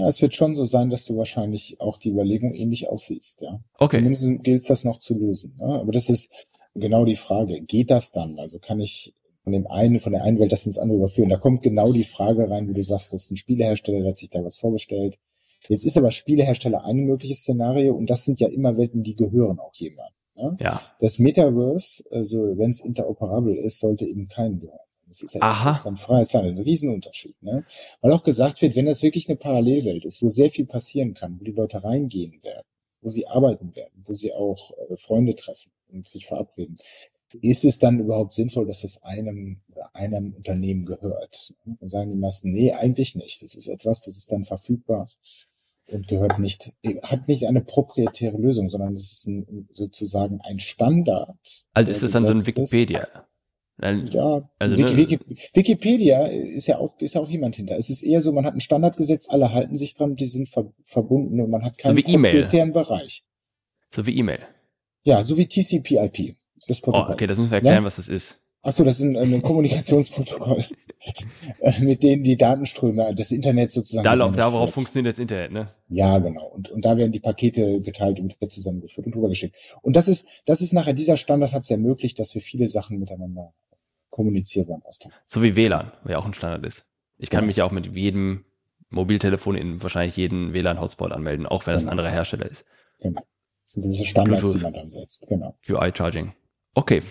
Es 0.06 0.22
wird 0.22 0.34
schon 0.34 0.56
so 0.56 0.66
sein, 0.66 0.90
dass 0.90 1.06
du 1.06 1.16
wahrscheinlich 1.18 1.80
auch 1.80 1.98
die 1.98 2.10
Überlegung 2.10 2.52
ähnlich 2.54 2.90
aussiehst, 2.90 3.42
ja. 3.42 3.60
Okay, 3.78 3.98
Zumindest 3.98 4.44
gilt 4.44 4.62
es 4.62 4.68
das 4.68 4.84
noch 4.84 4.98
zu 4.98 5.14
lösen. 5.14 5.56
Ne? 5.60 5.80
Aber 5.80 5.92
das 5.92 6.10
ist 6.10 6.32
genau 6.74 7.06
die 7.06 7.16
Frage. 7.16 7.62
Geht 7.62 7.92
das 7.92 8.12
dann? 8.12 8.40
Also 8.40 8.58
kann 8.60 8.80
ich 8.80 9.14
von 9.44 9.54
dem 9.54 9.68
einen, 9.68 10.00
von 10.00 10.14
der 10.14 10.24
einen 10.24 10.40
Welt 10.40 10.52
das 10.52 10.66
ins 10.66 10.78
andere 10.78 10.98
überführen? 10.98 11.30
Da 11.30 11.38
kommt 11.38 11.64
genau 11.64 11.92
die 11.92 12.04
Frage 12.04 12.50
rein, 12.50 12.68
wie 12.68 12.74
du 12.74 12.84
sagst, 12.84 13.14
das 13.14 13.26
ist 13.26 13.32
ein 13.32 13.38
Spielehersteller, 13.38 14.00
der 14.00 14.10
hat 14.10 14.18
sich 14.18 14.30
da 14.30 14.44
was 14.44 14.58
vorgestellt. 14.58 15.18
Jetzt 15.68 15.86
ist 15.86 15.98
aber 15.98 16.12
Spielehersteller 16.12 16.86
ein 16.86 16.98
mögliches 16.98 17.40
Szenario 17.40 17.96
und 17.96 18.10
das 18.10 18.26
sind 18.26 18.40
ja 18.40 18.48
immer 18.48 18.78
Welten, 18.78 19.04
die 19.04 19.16
gehören 19.16 19.60
auch 19.60 19.74
jemandem. 19.76 20.16
Ne? 20.36 20.58
ja. 20.60 20.82
Das 21.00 21.20
Metaverse, 21.20 22.04
also 22.12 22.58
wenn 22.58 22.72
es 22.72 22.80
interoperabel 22.80 23.58
ist, 23.58 23.80
sollte 23.80 24.06
eben 24.06 24.28
keinen 24.28 24.60
gehören. 24.60 24.80
Das 25.08 25.22
ist 25.22 25.34
ja 25.36 25.42
Aha. 25.42 25.88
ein 25.88 25.98
freies 25.98 26.32
Land, 26.32 26.48
ein 26.48 26.58
Riesenunterschied. 26.58 27.42
Ne? 27.44 27.66
Weil 28.00 28.14
auch 28.14 28.24
gesagt 28.24 28.62
wird, 28.62 28.76
wenn 28.76 28.86
das 28.86 29.04
wirklich 29.04 29.28
eine 29.28 29.36
Parallelwelt 29.36 30.06
ist, 30.06 30.22
wo 30.22 30.30
sehr 30.30 30.50
viel 30.50 30.66
passieren 30.66 31.14
kann, 31.14 31.38
wo 31.40 31.44
die 31.44 31.52
Leute 31.52 31.84
reingehen 31.84 32.42
werden, 32.44 32.66
wo 33.02 33.10
sie 33.10 33.28
arbeiten 33.28 33.76
werden, 33.76 34.04
wo 34.06 34.14
sie 34.14 34.34
auch 34.34 34.72
äh, 34.90 34.96
Freunde 34.96 35.36
treffen 35.36 35.72
und 35.90 36.08
sich 36.08 36.26
verabreden, 36.26 36.78
ist 37.42 37.64
es 37.66 37.80
dann 37.80 38.00
überhaupt 38.00 38.34
sinnvoll, 38.34 38.66
dass 38.68 38.84
es 38.84 39.02
einem 39.04 39.62
einem 39.94 40.34
Unternehmen 40.34 40.86
gehört? 40.86 41.54
Und 41.80 41.90
sagen 41.90 42.12
die 42.12 42.18
meisten, 42.18 42.52
nee, 42.52 42.72
eigentlich 42.74 43.16
nicht. 43.16 43.42
Das 43.42 43.56
ist 43.56 43.68
etwas, 43.68 44.02
das 44.02 44.18
ist 44.18 44.32
dann 44.32 44.44
verfügbar 44.44 45.08
und 45.88 46.08
gehört 46.08 46.40
nicht, 46.40 46.72
hat 47.04 47.28
nicht 47.28 47.48
eine 47.48 47.62
proprietäre 47.62 48.38
Lösung, 48.38 48.70
sondern 48.70 48.94
es 48.94 49.12
ist 49.12 49.28
ein, 49.28 49.68
sozusagen 49.74 50.40
ein 50.42 50.60
Standard. 50.60 51.66
Also 51.74 51.92
ist 51.92 52.04
das 52.04 52.12
dann 52.12 52.26
so 52.26 52.32
ein 52.32 52.38
ist. 52.38 52.48
Wikipedia? 52.48 53.08
Ja, 53.82 54.48
Also, 54.60 54.78
Wiki, 54.78 54.92
ne- 54.94 54.98
Wiki, 54.98 55.20
Wikipedia 55.54 56.26
ist 56.28 56.68
ja 56.68 56.78
auch 56.78 56.96
ist 57.00 57.16
ja 57.16 57.22
auch 57.22 57.30
jemand 57.30 57.56
hinter. 57.56 57.78
Es 57.80 57.90
ist 57.90 58.04
eher 58.04 58.22
so, 58.22 58.32
man 58.32 58.46
hat 58.46 58.54
ein 58.54 58.60
Standardgesetz, 58.60 59.28
alle 59.28 59.54
halten 59.54 59.76
sich 59.76 59.96
dran, 59.96 60.16
die 60.16 60.28
sind 60.28 60.48
ver 60.50 60.72
verbunden 60.84 61.42
und 61.42 61.50
man 61.50 61.64
hat 61.64 61.78
keinen 61.80 61.98
E-Mail. 61.98 62.42
proprietären 62.44 62.74
Bereich. 62.74 63.24
So 63.94 64.06
wie 64.06 64.16
E-Mail. 64.16 64.40
Ja, 65.04 65.24
so 65.24 65.36
wie 65.38 65.48
TCP/IP, 65.48 66.36
das 66.68 66.80
Oh, 66.80 66.92
Protokoll. 66.92 67.14
okay, 67.14 67.28
das 67.28 67.38
müssen 67.38 67.52
wir 67.52 67.56
erklären, 67.58 67.78
Ja? 67.78 67.84
was 67.86 67.96
das 67.98 68.08
ist. 68.08 68.38
Ach 68.64 68.72
so, 68.74 68.84
das 68.84 68.98
ist 69.00 69.02
ein, 69.06 69.16
ein 69.18 69.42
Kommunikationsprotokoll, 69.42 70.64
äh, 71.62 71.80
mit 71.82 72.04
denen 72.04 72.24
die 72.24 72.38
Datenströme, 72.38 73.14
das 73.16 73.32
Internet 73.32 73.72
sozusagen. 73.72 74.04
Da, 74.04 74.16
darauf 74.16 74.54
wird. 74.68 74.74
funktioniert 74.74 75.14
das 75.16 75.20
Internet, 75.20 75.52
ne? 75.52 75.74
Ja, 75.90 76.20
genau. 76.20 76.46
Und, 76.46 76.70
und 76.70 76.86
da 76.86 76.96
werden 76.96 77.12
die 77.12 77.20
Pakete 77.20 77.82
geteilt 77.82 78.20
und 78.20 78.36
zusammengeführt 78.52 79.08
und 79.08 79.16
rübergeschickt. 79.16 79.56
Und 79.82 79.96
das 79.96 80.08
ist, 80.08 80.28
das 80.46 80.62
ist 80.62 80.74
nachher, 80.74 80.94
dieser 80.94 81.18
Standard 81.18 81.54
hat 81.54 81.64
es 81.64 81.72
ermöglicht, 81.72 82.20
dass 82.20 82.36
wir 82.36 82.42
viele 82.42 82.68
Sachen 82.68 83.00
miteinander 83.00 83.52
kommunizierbar 84.12 84.80
austauschen. 84.84 85.18
So 85.26 85.42
wie 85.42 85.56
WLAN, 85.56 85.92
weil 86.04 86.12
ja 86.12 86.20
auch 86.20 86.26
ein 86.26 86.34
Standard 86.36 86.64
ist. 86.66 86.86
Ich 87.18 87.30
kann 87.32 87.44
Ja. 87.44 87.48
mich 87.48 87.56
ja 87.58 87.66
auch 87.66 87.72
mit 87.72 87.96
jedem 87.96 88.46
Mobiltelefon 88.90 89.56
in 89.56 89.82
wahrscheinlich 89.82 90.18
jeden 90.18 90.54
WLAN-Hotspot 90.54 91.12
anmelden, 91.12 91.48
auch 91.48 91.66
wenn 91.66 91.74
das 91.74 91.82
ein 91.84 91.86
Genau. 91.90 91.92
anderer 92.02 92.10
Hersteller 92.12 92.46
ist. 92.46 92.66
Genau. 93.00 93.22
Das 93.64 93.74
sind 93.74 93.84
diese 93.90 94.06
Standards, 94.06 94.42
Bluetooth. 94.42 94.60
die 94.60 94.64
man 94.66 94.74
dann 94.74 94.92
setzt. 94.92 95.26
Genau. 95.28 95.56
UI-Charging. 95.68 96.34
Okay, 96.74 97.02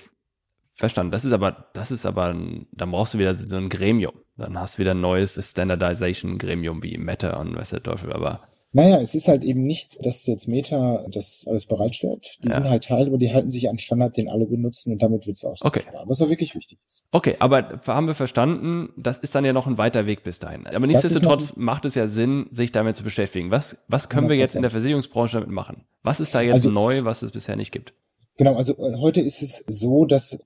verstanden. 0.73 1.12
Das 1.12 1.25
ist 1.25 1.33
aber, 1.33 1.67
das 1.75 1.90
ist 1.90 2.07
aber, 2.07 2.26
ein, 2.35 2.67
dann 2.73 2.90
brauchst 2.90 3.14
du 3.14 3.19
wieder 3.19 3.35
so 3.35 3.57
ein 3.57 3.69
Gremium. 3.69 4.14
Dann 4.37 4.59
hast 4.59 4.75
du 4.75 4.79
wieder 4.79 4.93
ein 4.93 5.00
neues 5.00 5.35
Standardization-Gremium 5.50 6.83
wie 6.83 6.97
Meta 6.99 7.38
und 7.40 7.57
weiß 7.57 7.71
der 7.71 7.83
Teufel, 7.83 8.12
aber 8.12 8.40
Naja, 8.73 8.99
es 8.99 9.14
ist 9.17 9.26
halt 9.26 9.43
eben 9.43 9.62
nicht, 9.64 9.99
dass 10.07 10.25
jetzt 10.26 10.47
Meta 10.47 11.05
das 11.11 11.45
alles 11.49 11.67
bereitstellt. 11.67 12.38
Die 12.45 12.49
Ja. 12.49 12.55
sind 12.55 12.71
halt 12.71 12.85
Teil, 12.85 13.09
aber 13.09 13.19
die 13.19 13.35
halten 13.35 13.50
sich 13.50 13.69
an 13.69 13.79
Standard, 13.79 14.17
den 14.17 14.29
alle 14.29 14.47
benutzen 14.47 14.93
und 14.93 15.02
damit 15.02 15.26
wird 15.26 15.37
es 15.37 15.45
austauschbar. 15.45 16.05
Was 16.07 16.23
auch 16.23 16.29
wirklich 16.31 16.55
wichtig 16.55 16.79
ist. 16.87 17.05
Okay, 17.11 17.35
aber 17.40 17.81
haben 17.87 18.07
wir 18.07 18.14
verstanden, 18.14 18.90
das 18.97 19.19
ist 19.19 19.35
dann 19.35 19.45
ja 19.45 19.52
noch 19.52 19.67
ein 19.67 19.76
weiter 19.76 20.07
Weg 20.07 20.23
bis 20.23 20.38
dahin. 20.38 20.69
Aber 20.69 20.87
nichtsdestotrotz 20.87 21.57
macht 21.57 21.85
es 21.85 21.97
ja 21.97 22.07
Sinn, 22.07 22.47
sich 22.52 22.71
damit 22.71 22.95
zu 22.95 23.02
beschäftigen. 23.02 23.50
Was, 23.50 23.76
was 23.88 24.09
können 24.09 24.29
wir 24.29 24.37
jetzt 24.37 24.55
in 24.55 24.62
der 24.62 24.71
100%. 24.71 24.73
Versicherungsbranche 24.73 25.40
damit 25.40 25.50
machen? 25.50 25.85
Was 26.05 26.21
ist 26.21 26.33
da 26.35 26.40
jetzt 26.40 26.55
Also- 26.55 26.71
neu, 26.71 27.02
was 27.05 27.23
es 27.23 27.33
bisher 27.33 27.57
nicht 27.57 27.73
gibt? 27.73 27.93
Genau, 28.40 28.54
also 28.54 28.73
äh, 28.78 28.97
heute 28.97 29.20
ist 29.20 29.42
es 29.42 29.62
so, 29.66 30.06
dass 30.06 30.38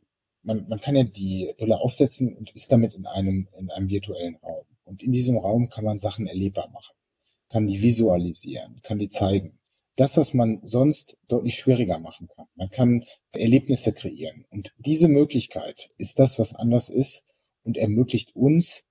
man, 0.43 0.67
man 0.67 0.81
kann 0.81 0.97
ja 0.97 1.05
die 1.05 1.55
Brille 1.57 1.81
aufsetzen 1.81 2.35
und 2.35 2.51
ist 2.51 2.73
damit 2.73 2.93
in 2.93 3.07
einem, 3.07 3.47
in 3.57 3.71
einem 3.71 3.89
virtuellen 3.89 4.35
Raum. 4.43 4.65
Und 4.83 5.01
in 5.05 5.13
diesem 5.13 5.39
Raum 5.39 5.69
kann 5.69 5.85
man 5.85 5.99
Sachen 5.99 6.27
erlebbar 6.27 6.69
machen, 6.71 6.93
kann 7.51 7.69
die 7.69 7.81
visualisieren, 7.81 8.81
kann 8.83 8.99
die 8.99 9.09
zeigen. 9.09 9.61
Das, 9.95 10.17
was 10.17 10.35
man 10.35 10.61
sonst 10.65 11.17
deutlich 11.29 11.55
schwieriger 11.55 12.01
machen 12.01 12.27
kann. 12.35 12.47
Man 12.57 12.69
kann 12.69 13.05
Erlebnisse 13.31 13.93
kreieren. 13.93 14.45
Und 14.51 14.75
diese 14.79 15.07
Möglichkeit 15.07 15.93
ist 15.97 16.19
das, 16.19 16.37
was 16.41 16.53
anders 16.53 16.89
ist 16.89 17.23
und 17.63 17.77
ermöglicht 17.77 18.35
uns 18.35 18.83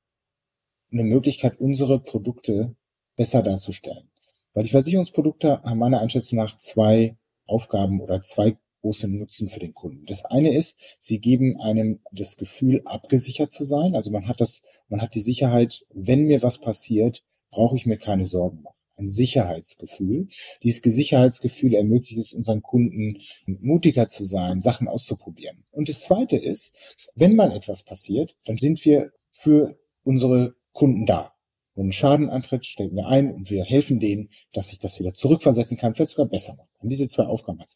eine 0.94 1.04
Möglichkeit, 1.04 1.60
unsere 1.60 2.00
Produkte 2.00 2.78
besser 3.18 3.44
darzustellen. 3.44 4.10
Weil 4.54 4.64
die 4.64 4.70
Versicherungsprodukte 4.70 5.62
haben 5.62 5.80
meiner 5.80 6.00
Einschätzung 6.00 6.38
nach 6.38 6.56
zwei 6.56 7.18
Aufgaben 7.46 8.00
oder 8.00 8.22
zwei 8.22 8.56
große 8.84 9.08
Nutzen 9.08 9.50
für 9.50 9.62
den 9.62 9.74
Kunden. 9.74 10.06
Das 10.06 10.26
eine 10.26 10.54
ist, 10.54 10.78
sie 11.00 11.20
geben 11.20 11.60
einem 11.60 12.02
das 12.12 12.36
Gefühl, 12.36 12.82
abgesichert 12.86 13.52
zu 13.52 13.64
sein. 13.64 13.96
Also 13.96 14.12
man 14.12 14.28
hat 14.28 14.42
das, 14.42 14.62
man 14.90 15.02
hat 15.02 15.16
die 15.16 15.22
Sicherheit, 15.22 15.86
wenn 15.94 16.26
mir 16.26 16.44
was 16.44 16.60
passiert, 16.60 17.24
brauche 17.50 17.78
ich 17.78 17.86
mir 17.86 17.98
keine 17.98 18.26
Sorgen 18.26 18.62
machen. 18.62 18.76
ein 18.98 19.08
Sicherheitsgefühl. 19.08 20.28
Dieses 20.64 20.82
Sicherheitsgefühl 20.84 21.74
ermöglicht 21.74 22.18
es 22.18 22.34
unseren 22.34 22.62
Kunden, 22.62 23.18
mutiger 23.46 24.08
zu 24.08 24.26
sein, 24.26 24.62
Sachen 24.62 24.88
auszuprobieren. 24.88 25.64
Und 25.72 25.90
das 25.90 26.02
Zweite 26.02 26.38
ist, 26.38 26.74
wenn 27.16 27.36
mal 27.36 27.52
etwas 27.56 27.84
passiert, 27.84 28.36
dann 28.46 28.58
sind 28.58 28.84
wir 28.86 29.12
für 29.32 29.80
unsere 30.04 30.56
Kunden 30.74 31.06
da. 31.06 31.34
Wenn 31.76 31.88
ein 31.88 31.92
Schaden 31.92 32.30
antritt, 32.30 32.66
stellen 32.66 32.96
wir 32.96 33.08
ein 33.08 33.34
und 33.34 33.50
wir 33.50 33.64
helfen 33.64 34.00
denen, 34.00 34.30
dass 34.52 34.68
sich 34.68 34.80
das 34.80 35.00
wieder 35.00 35.14
zurückversetzen 35.14 35.78
kann, 35.78 35.96
vielleicht 35.96 36.12
sogar 36.12 36.28
besser 36.28 36.54
machen 36.54 36.70
kann. 36.80 36.90
Diese 36.90 37.08
zwei 37.08 37.26
Aufgaben 37.26 37.60
hat's. 37.60 37.76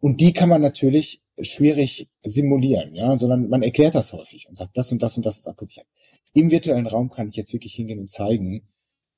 Und 0.00 0.20
die 0.20 0.32
kann 0.32 0.48
man 0.48 0.60
natürlich 0.60 1.22
schwierig 1.40 2.08
simulieren, 2.22 2.94
ja, 2.94 3.16
sondern 3.16 3.48
man 3.48 3.62
erklärt 3.62 3.94
das 3.94 4.12
häufig 4.12 4.48
und 4.48 4.56
sagt, 4.56 4.76
das 4.76 4.92
und 4.92 5.02
das 5.02 5.16
und 5.16 5.26
das 5.26 5.38
ist 5.38 5.46
abgesichert. 5.46 5.86
Im 6.32 6.50
virtuellen 6.50 6.86
Raum 6.86 7.10
kann 7.10 7.28
ich 7.28 7.36
jetzt 7.36 7.52
wirklich 7.52 7.74
hingehen 7.74 8.00
und 8.00 8.10
zeigen, 8.10 8.68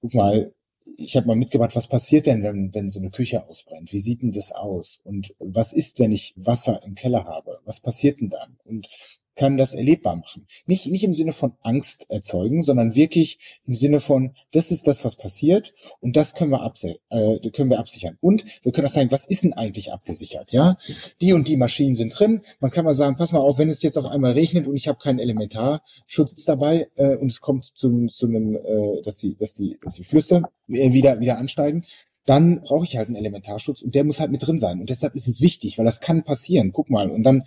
guck 0.00 0.14
mal, 0.14 0.54
ich 0.98 1.16
habe 1.16 1.26
mal 1.26 1.36
mitgebracht, 1.36 1.74
was 1.74 1.88
passiert 1.88 2.26
denn, 2.26 2.42
wenn, 2.42 2.72
wenn 2.74 2.88
so 2.88 3.00
eine 3.00 3.10
Küche 3.10 3.46
ausbrennt? 3.48 3.92
Wie 3.92 3.98
sieht 3.98 4.22
denn 4.22 4.32
das 4.32 4.52
aus? 4.52 5.00
Und 5.04 5.34
was 5.38 5.72
ist, 5.72 5.98
wenn 5.98 6.12
ich 6.12 6.32
Wasser 6.36 6.82
im 6.84 6.94
Keller 6.94 7.24
habe? 7.24 7.60
Was 7.64 7.80
passiert 7.80 8.20
denn 8.20 8.30
dann? 8.30 8.56
Und 8.64 8.88
kann 9.36 9.56
das 9.56 9.74
erlebbar 9.74 10.16
machen. 10.16 10.46
Nicht, 10.66 10.86
nicht 10.86 11.04
im 11.04 11.14
Sinne 11.14 11.32
von 11.32 11.52
Angst 11.62 12.06
erzeugen, 12.08 12.62
sondern 12.62 12.94
wirklich 12.94 13.60
im 13.66 13.74
Sinne 13.74 14.00
von, 14.00 14.32
das 14.52 14.70
ist 14.70 14.86
das, 14.86 15.04
was 15.04 15.16
passiert 15.16 15.74
und 16.00 16.16
das 16.16 16.34
können 16.34 16.50
wir, 16.50 16.72
äh, 17.10 17.50
können 17.50 17.70
wir 17.70 17.78
absichern. 17.78 18.18
Und 18.20 18.44
wir 18.62 18.72
können 18.72 18.86
auch 18.86 18.92
sagen, 18.92 19.12
was 19.12 19.26
ist 19.26 19.44
denn 19.44 19.52
eigentlich 19.52 19.92
abgesichert? 19.92 20.52
Ja, 20.52 20.76
Die 21.20 21.32
und 21.32 21.48
die 21.48 21.56
Maschinen 21.56 21.94
sind 21.94 22.18
drin. 22.18 22.40
Man 22.60 22.70
kann 22.70 22.84
mal 22.84 22.94
sagen, 22.94 23.16
pass 23.16 23.32
mal 23.32 23.40
auf, 23.40 23.58
wenn 23.58 23.68
es 23.68 23.82
jetzt 23.82 23.98
auf 23.98 24.06
einmal 24.06 24.32
regnet 24.32 24.66
und 24.66 24.76
ich 24.76 24.88
habe 24.88 24.98
keinen 24.98 25.18
Elementarschutz 25.18 26.44
dabei 26.44 26.88
äh, 26.96 27.16
und 27.16 27.30
es 27.30 27.40
kommt 27.40 27.64
zu, 27.64 28.06
zu 28.06 28.26
einem, 28.26 28.56
äh, 28.56 29.02
dass, 29.02 29.18
die, 29.18 29.36
dass, 29.36 29.54
die, 29.54 29.78
dass 29.82 29.94
die 29.94 30.04
Flüsse 30.04 30.42
äh, 30.68 30.92
wieder, 30.92 31.20
wieder 31.20 31.38
ansteigen, 31.38 31.84
dann 32.24 32.60
brauche 32.62 32.84
ich 32.84 32.96
halt 32.96 33.06
einen 33.06 33.16
Elementarschutz 33.16 33.82
und 33.82 33.94
der 33.94 34.04
muss 34.04 34.18
halt 34.18 34.32
mit 34.32 34.44
drin 34.44 34.58
sein. 34.58 34.80
Und 34.80 34.90
deshalb 34.90 35.14
ist 35.14 35.28
es 35.28 35.40
wichtig, 35.40 35.78
weil 35.78 35.84
das 35.84 36.00
kann 36.00 36.24
passieren. 36.24 36.72
Guck 36.72 36.90
mal. 36.90 37.10
Und 37.10 37.22
dann 37.22 37.44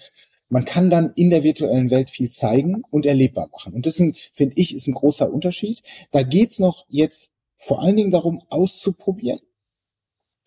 man 0.49 0.65
kann 0.65 0.89
dann 0.89 1.13
in 1.15 1.29
der 1.29 1.43
virtuellen 1.43 1.91
Welt 1.91 2.09
viel 2.09 2.29
zeigen 2.29 2.83
und 2.89 3.05
erlebbar 3.05 3.49
machen. 3.51 3.73
Und 3.73 3.85
das 3.85 3.95
finde 3.95 4.55
ich, 4.55 4.75
ist 4.75 4.87
ein 4.87 4.93
großer 4.93 5.31
Unterschied. 5.31 5.81
Da 6.11 6.23
geht's 6.23 6.59
noch 6.59 6.85
jetzt 6.89 7.31
vor 7.57 7.81
allen 7.81 7.95
Dingen 7.95 8.11
darum, 8.11 8.41
auszuprobieren. 8.49 9.39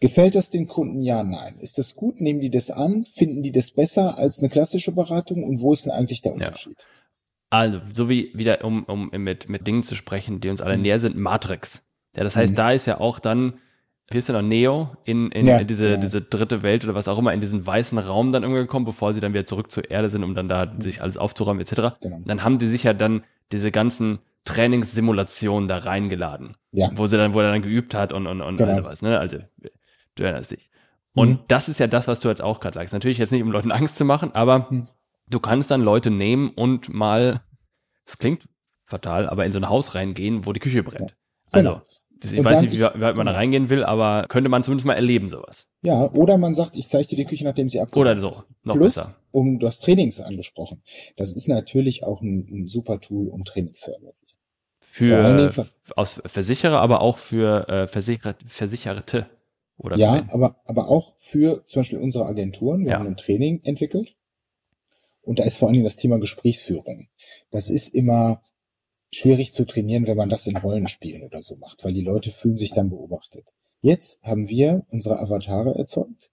Gefällt 0.00 0.34
das 0.34 0.50
den 0.50 0.66
Kunden? 0.66 1.02
Ja, 1.02 1.22
nein. 1.22 1.54
Ist 1.60 1.78
das 1.78 1.94
gut? 1.94 2.20
Nehmen 2.20 2.40
die 2.40 2.50
das 2.50 2.70
an? 2.70 3.04
Finden 3.04 3.42
die 3.42 3.52
das 3.52 3.70
besser 3.70 4.18
als 4.18 4.40
eine 4.40 4.48
klassische 4.48 4.90
Beratung? 4.90 5.44
Und 5.44 5.60
wo 5.60 5.72
ist 5.72 5.84
denn 5.84 5.92
eigentlich 5.92 6.22
der 6.22 6.34
Unterschied? 6.34 6.80
Ja. 6.80 7.02
Also, 7.50 7.80
so 7.94 8.08
wie 8.08 8.30
wieder, 8.34 8.64
um, 8.64 8.82
um 8.84 9.10
mit, 9.10 9.48
mit 9.48 9.66
Dingen 9.66 9.84
zu 9.84 9.94
sprechen, 9.94 10.40
die 10.40 10.48
uns 10.48 10.60
alle 10.60 10.76
mhm. 10.76 10.82
näher 10.82 10.98
sind, 10.98 11.16
Matrix. 11.16 11.84
Ja, 12.16 12.24
das 12.24 12.34
heißt, 12.34 12.52
mhm. 12.52 12.56
da 12.56 12.72
ist 12.72 12.86
ja 12.86 12.98
auch 12.98 13.20
dann 13.20 13.60
wie 14.10 14.18
ist 14.18 14.28
denn 14.28 14.36
noch, 14.36 14.42
Neo 14.42 14.96
in, 15.04 15.30
in, 15.30 15.46
ja, 15.46 15.58
in 15.58 15.66
diese, 15.66 15.90
ja. 15.90 15.96
diese 15.96 16.20
dritte 16.20 16.62
Welt 16.62 16.84
oder 16.84 16.94
was 16.94 17.08
auch 17.08 17.18
immer, 17.18 17.32
in 17.32 17.40
diesen 17.40 17.66
weißen 17.66 17.98
Raum 17.98 18.32
dann 18.32 18.42
irgendwie 18.42 18.62
gekommen, 18.62 18.84
bevor 18.84 19.12
sie 19.12 19.20
dann 19.20 19.32
wieder 19.32 19.46
zurück 19.46 19.70
zur 19.70 19.90
Erde 19.90 20.10
sind, 20.10 20.24
um 20.24 20.34
dann 20.34 20.48
da 20.48 20.72
sich 20.78 21.02
alles 21.02 21.16
aufzuräumen, 21.16 21.60
etc. 21.60 21.96
Genau. 22.00 22.20
Dann 22.24 22.44
haben 22.44 22.58
die 22.58 22.68
sich 22.68 22.82
ja 22.82 22.92
dann 22.92 23.24
diese 23.52 23.70
ganzen 23.70 24.18
Trainingssimulationen 24.44 25.68
da 25.68 25.78
reingeladen. 25.78 26.56
Ja. 26.72 26.90
Wo 26.94 27.06
sie 27.06 27.16
dann, 27.16 27.32
wo 27.32 27.40
er 27.40 27.52
dann 27.52 27.62
geübt 27.62 27.94
hat 27.94 28.12
und, 28.12 28.26
und, 28.26 28.40
und 28.40 28.56
genau. 28.56 28.70
all 28.70 28.82
sowas, 28.82 29.02
ne? 29.02 29.18
Also, 29.18 29.38
du 30.16 30.22
erinnerst 30.22 30.50
dich. 30.50 30.70
Und 31.14 31.28
mhm. 31.28 31.38
das 31.48 31.68
ist 31.68 31.78
ja 31.78 31.86
das, 31.86 32.08
was 32.08 32.20
du 32.20 32.28
jetzt 32.28 32.42
auch 32.42 32.60
gerade 32.60 32.74
sagst. 32.74 32.92
Natürlich 32.92 33.18
jetzt 33.18 33.32
nicht, 33.32 33.42
um 33.42 33.52
Leuten 33.52 33.70
Angst 33.70 33.96
zu 33.96 34.04
machen, 34.04 34.34
aber 34.34 34.66
mhm. 34.70 34.88
du 35.28 35.40
kannst 35.40 35.70
dann 35.70 35.82
Leute 35.82 36.10
nehmen 36.10 36.50
und 36.50 36.92
mal, 36.92 37.42
das 38.06 38.18
klingt 38.18 38.48
fatal, 38.84 39.28
aber 39.28 39.46
in 39.46 39.52
so 39.52 39.58
ein 39.58 39.68
Haus 39.68 39.94
reingehen, 39.94 40.44
wo 40.44 40.52
die 40.52 40.60
Küche 40.60 40.82
brennt. 40.82 41.14
Also, 41.50 41.82
Ich 42.24 42.38
und 42.38 42.44
weiß 42.44 42.60
nicht, 42.62 42.72
wie 42.72 42.80
weit 42.80 43.16
man 43.16 43.26
da 43.26 43.32
reingehen 43.32 43.70
will, 43.70 43.84
aber 43.84 44.26
könnte 44.28 44.48
man 44.48 44.62
zumindest 44.62 44.86
mal 44.86 44.94
erleben, 44.94 45.28
sowas. 45.28 45.68
Ja, 45.82 46.10
oder 46.12 46.38
man 46.38 46.54
sagt, 46.54 46.76
ich 46.76 46.88
zeige 46.88 47.08
dir 47.08 47.16
die 47.16 47.24
Küche, 47.24 47.44
nachdem 47.44 47.68
sie 47.68 47.80
abgeholt 47.80 48.08
Oder 48.08 48.20
so, 48.20 48.42
noch 48.62 48.74
Plus, 48.74 48.94
besser. 48.94 49.16
um, 49.30 49.58
du 49.58 49.66
hast 49.66 49.82
Trainings 49.82 50.20
angesprochen. 50.20 50.82
Das 51.16 51.32
ist 51.32 51.48
natürlich 51.48 52.04
auch 52.04 52.20
ein, 52.20 52.46
ein 52.50 52.66
super 52.66 53.00
Tool, 53.00 53.28
um 53.28 53.44
Trainings 53.44 53.80
zu 53.80 53.92
ermöglichen. 53.92 54.18
Für, 54.80 55.50
für 55.50 55.66
aus 55.96 56.20
Versicherer, 56.26 56.80
aber 56.80 57.00
auch 57.00 57.16
für 57.16 57.68
äh, 57.68 57.86
Versicher 57.86 58.34
Versicherte. 58.46 59.26
Oder 59.78 59.96
ja, 59.96 60.26
aber, 60.30 60.56
aber 60.66 60.88
auch 60.88 61.14
für 61.16 61.64
zum 61.66 61.80
Beispiel 61.80 61.98
unsere 61.98 62.26
Agenturen. 62.26 62.84
Wir 62.84 62.92
ja. 62.92 62.98
haben 62.98 63.06
ein 63.06 63.16
Training 63.16 63.62
entwickelt. 63.64 64.14
Und 65.22 65.38
da 65.38 65.44
ist 65.44 65.56
vor 65.56 65.68
allen 65.68 65.74
Dingen 65.74 65.84
das 65.84 65.96
Thema 65.96 66.18
Gesprächsführung. 66.18 67.08
Das 67.50 67.70
ist 67.70 67.88
immer, 67.94 68.42
schwierig 69.12 69.52
zu 69.52 69.64
trainieren, 69.64 70.06
wenn 70.06 70.16
man 70.16 70.30
das 70.30 70.46
in 70.46 70.56
Rollenspielen 70.56 71.22
oder 71.22 71.42
so 71.42 71.56
macht, 71.56 71.84
weil 71.84 71.92
die 71.92 72.02
Leute 72.02 72.30
fühlen 72.30 72.56
sich 72.56 72.72
dann 72.72 72.90
beobachtet. 72.90 73.54
Jetzt 73.80 74.20
haben 74.22 74.48
wir 74.48 74.86
unsere 74.90 75.18
Avatare 75.18 75.74
erzeugt. 75.74 76.30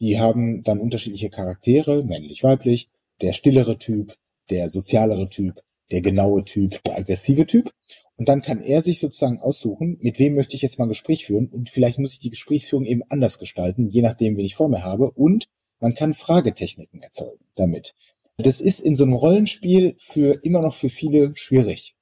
Die 0.00 0.18
haben 0.18 0.62
dann 0.62 0.78
unterschiedliche 0.78 1.30
Charaktere, 1.30 2.04
männlich, 2.04 2.44
weiblich, 2.44 2.90
der 3.20 3.32
stillere 3.32 3.78
Typ, 3.78 4.14
der 4.50 4.68
sozialere 4.68 5.28
Typ, 5.28 5.62
der 5.90 6.02
genaue 6.02 6.44
Typ, 6.44 6.82
der 6.84 6.98
aggressive 6.98 7.46
Typ. 7.46 7.72
Und 8.16 8.28
dann 8.28 8.42
kann 8.42 8.60
er 8.60 8.82
sich 8.82 9.00
sozusagen 9.00 9.40
aussuchen, 9.40 9.96
mit 10.00 10.18
wem 10.18 10.34
möchte 10.34 10.54
ich 10.54 10.62
jetzt 10.62 10.78
mal 10.78 10.86
ein 10.86 10.90
Gespräch 10.90 11.26
führen. 11.26 11.48
Und 11.48 11.70
vielleicht 11.70 11.98
muss 11.98 12.12
ich 12.12 12.18
die 12.18 12.30
Gesprächsführung 12.30 12.84
eben 12.84 13.02
anders 13.08 13.38
gestalten, 13.38 13.88
je 13.88 14.02
nachdem, 14.02 14.36
wen 14.36 14.44
ich 14.44 14.56
vor 14.56 14.68
mir 14.68 14.84
habe. 14.84 15.10
Und 15.12 15.46
man 15.80 15.94
kann 15.94 16.12
Fragetechniken 16.12 17.00
erzeugen 17.00 17.44
damit. 17.54 17.94
Das 18.36 18.60
ist 18.60 18.80
in 18.80 18.96
so 18.96 19.04
einem 19.04 19.14
Rollenspiel 19.14 19.94
für 19.98 20.40
immer 20.44 20.62
noch 20.62 20.74
für 20.74 20.90
viele 20.90 21.34
schwierig 21.34 21.96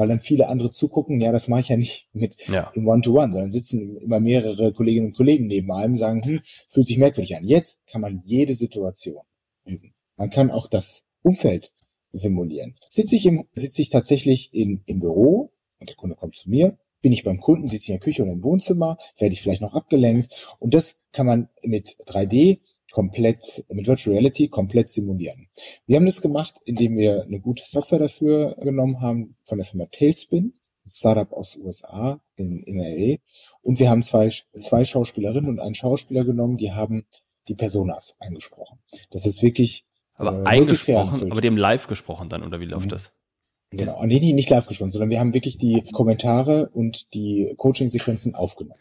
weil 0.00 0.08
dann 0.08 0.18
viele 0.18 0.48
andere 0.48 0.70
zugucken, 0.70 1.20
ja, 1.20 1.30
das 1.30 1.46
mache 1.46 1.60
ich 1.60 1.68
ja 1.68 1.76
nicht 1.76 2.08
mit 2.14 2.48
ja. 2.48 2.70
im 2.74 2.88
One-to-One, 2.88 3.34
sondern 3.34 3.50
sitzen 3.50 3.98
immer 3.98 4.18
mehrere 4.18 4.72
Kolleginnen 4.72 5.08
und 5.08 5.12
Kollegen 5.14 5.44
neben 5.44 5.70
einem 5.70 5.92
und 5.92 5.98
sagen, 5.98 6.24
hm, 6.24 6.40
fühlt 6.70 6.86
sich 6.86 6.96
merkwürdig 6.96 7.36
an. 7.36 7.44
Jetzt 7.44 7.80
kann 7.86 8.00
man 8.00 8.22
jede 8.24 8.54
Situation 8.54 9.20
üben. 9.66 9.92
Man 10.16 10.30
kann 10.30 10.50
auch 10.50 10.68
das 10.68 11.04
Umfeld 11.20 11.70
simulieren. 12.12 12.76
Sitze 12.88 13.14
ich, 13.14 13.26
im, 13.26 13.44
sitze 13.52 13.82
ich 13.82 13.90
tatsächlich 13.90 14.54
in, 14.54 14.82
im 14.86 15.00
Büro 15.00 15.52
und 15.80 15.90
der 15.90 15.96
Kunde 15.96 16.16
kommt 16.16 16.34
zu 16.34 16.48
mir, 16.48 16.78
bin 17.02 17.12
ich 17.12 17.22
beim 17.22 17.38
Kunden, 17.38 17.68
sitze 17.68 17.82
ich 17.82 17.88
in 17.90 17.96
der 17.96 18.00
Küche 18.00 18.22
oder 18.22 18.32
im 18.32 18.42
Wohnzimmer, 18.42 18.96
werde 19.18 19.34
ich 19.34 19.42
vielleicht 19.42 19.60
noch 19.60 19.74
abgelenkt 19.74 20.56
und 20.60 20.72
das 20.72 20.96
kann 21.12 21.26
man 21.26 21.50
mit 21.62 21.98
3D 22.06 22.60
komplett 22.90 23.64
mit 23.68 23.86
Virtual 23.86 24.16
Reality 24.16 24.48
komplett 24.48 24.90
simulieren. 24.90 25.48
Wir 25.86 25.96
haben 25.96 26.06
das 26.06 26.20
gemacht, 26.20 26.54
indem 26.64 26.96
wir 26.96 27.24
eine 27.24 27.40
gute 27.40 27.62
Software 27.64 27.98
dafür 27.98 28.56
genommen 28.60 29.00
haben 29.00 29.36
von 29.44 29.58
der 29.58 29.64
Firma 29.64 29.86
Tailspin, 29.86 30.54
ein 30.84 30.88
Startup 30.88 31.32
aus 31.32 31.56
USA 31.56 32.20
in, 32.36 32.62
in 32.64 32.78
LA. 32.78 33.16
Und 33.62 33.78
wir 33.78 33.90
haben 33.90 34.02
zwei, 34.02 34.28
zwei 34.28 34.84
Schauspielerinnen 34.84 35.48
und 35.48 35.60
einen 35.60 35.74
Schauspieler 35.74 36.24
genommen, 36.24 36.56
die 36.56 36.72
haben 36.72 37.06
die 37.48 37.54
Personas 37.54 38.16
eingesprochen. 38.18 38.78
Das 39.10 39.26
ist 39.26 39.42
wirklich 39.42 39.84
aber 40.14 40.42
äh, 40.42 40.46
eingesprochen, 40.46 41.30
aber 41.30 41.40
die 41.40 41.48
haben 41.48 41.56
live 41.56 41.86
gesprochen 41.86 42.28
dann, 42.28 42.42
oder 42.42 42.60
wie 42.60 42.66
läuft 42.66 42.86
mhm. 42.86 42.90
das? 42.90 43.12
Genau, 43.70 44.04
nee, 44.04 44.18
nee, 44.18 44.32
nicht 44.32 44.50
live 44.50 44.66
gesprochen, 44.66 44.90
sondern 44.90 45.10
wir 45.10 45.20
haben 45.20 45.32
wirklich 45.32 45.56
die 45.56 45.84
Kommentare 45.92 46.70
und 46.70 47.14
die 47.14 47.54
Coaching-Sequenzen 47.56 48.34
aufgenommen. 48.34 48.80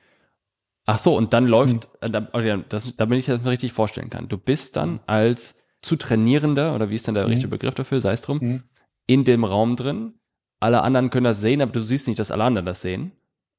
Ach 0.89 0.97
so, 0.97 1.15
und 1.15 1.33
dann 1.33 1.45
läuft, 1.45 1.87
hm. 2.01 2.11
da, 2.11 2.57
das, 2.67 2.95
damit 2.97 3.19
ich 3.19 3.27
das 3.27 3.43
mir 3.43 3.51
richtig 3.51 3.73
vorstellen 3.73 4.09
kann. 4.09 4.27
Du 4.27 4.39
bist 4.39 4.75
dann 4.75 4.99
als 5.05 5.55
zu 5.81 5.95
trainierender, 5.97 6.73
oder 6.73 6.89
wie 6.89 6.95
ist 6.95 7.05
denn 7.05 7.13
der 7.13 7.25
hm. 7.25 7.29
richtige 7.29 7.49
Begriff 7.49 7.75
dafür, 7.75 8.01
sei 8.01 8.13
es 8.13 8.21
drum, 8.21 8.39
hm. 8.39 8.63
in 9.05 9.23
dem 9.23 9.43
Raum 9.43 9.75
drin. 9.75 10.15
Alle 10.59 10.81
anderen 10.81 11.11
können 11.11 11.25
das 11.25 11.41
sehen, 11.41 11.61
aber 11.61 11.71
du 11.71 11.81
siehst 11.81 12.07
nicht, 12.07 12.19
dass 12.19 12.31
alle 12.31 12.43
anderen 12.43 12.65
das 12.65 12.81
sehen 12.81 13.11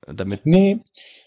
damit. 0.06 0.46
Nee, 0.46 0.80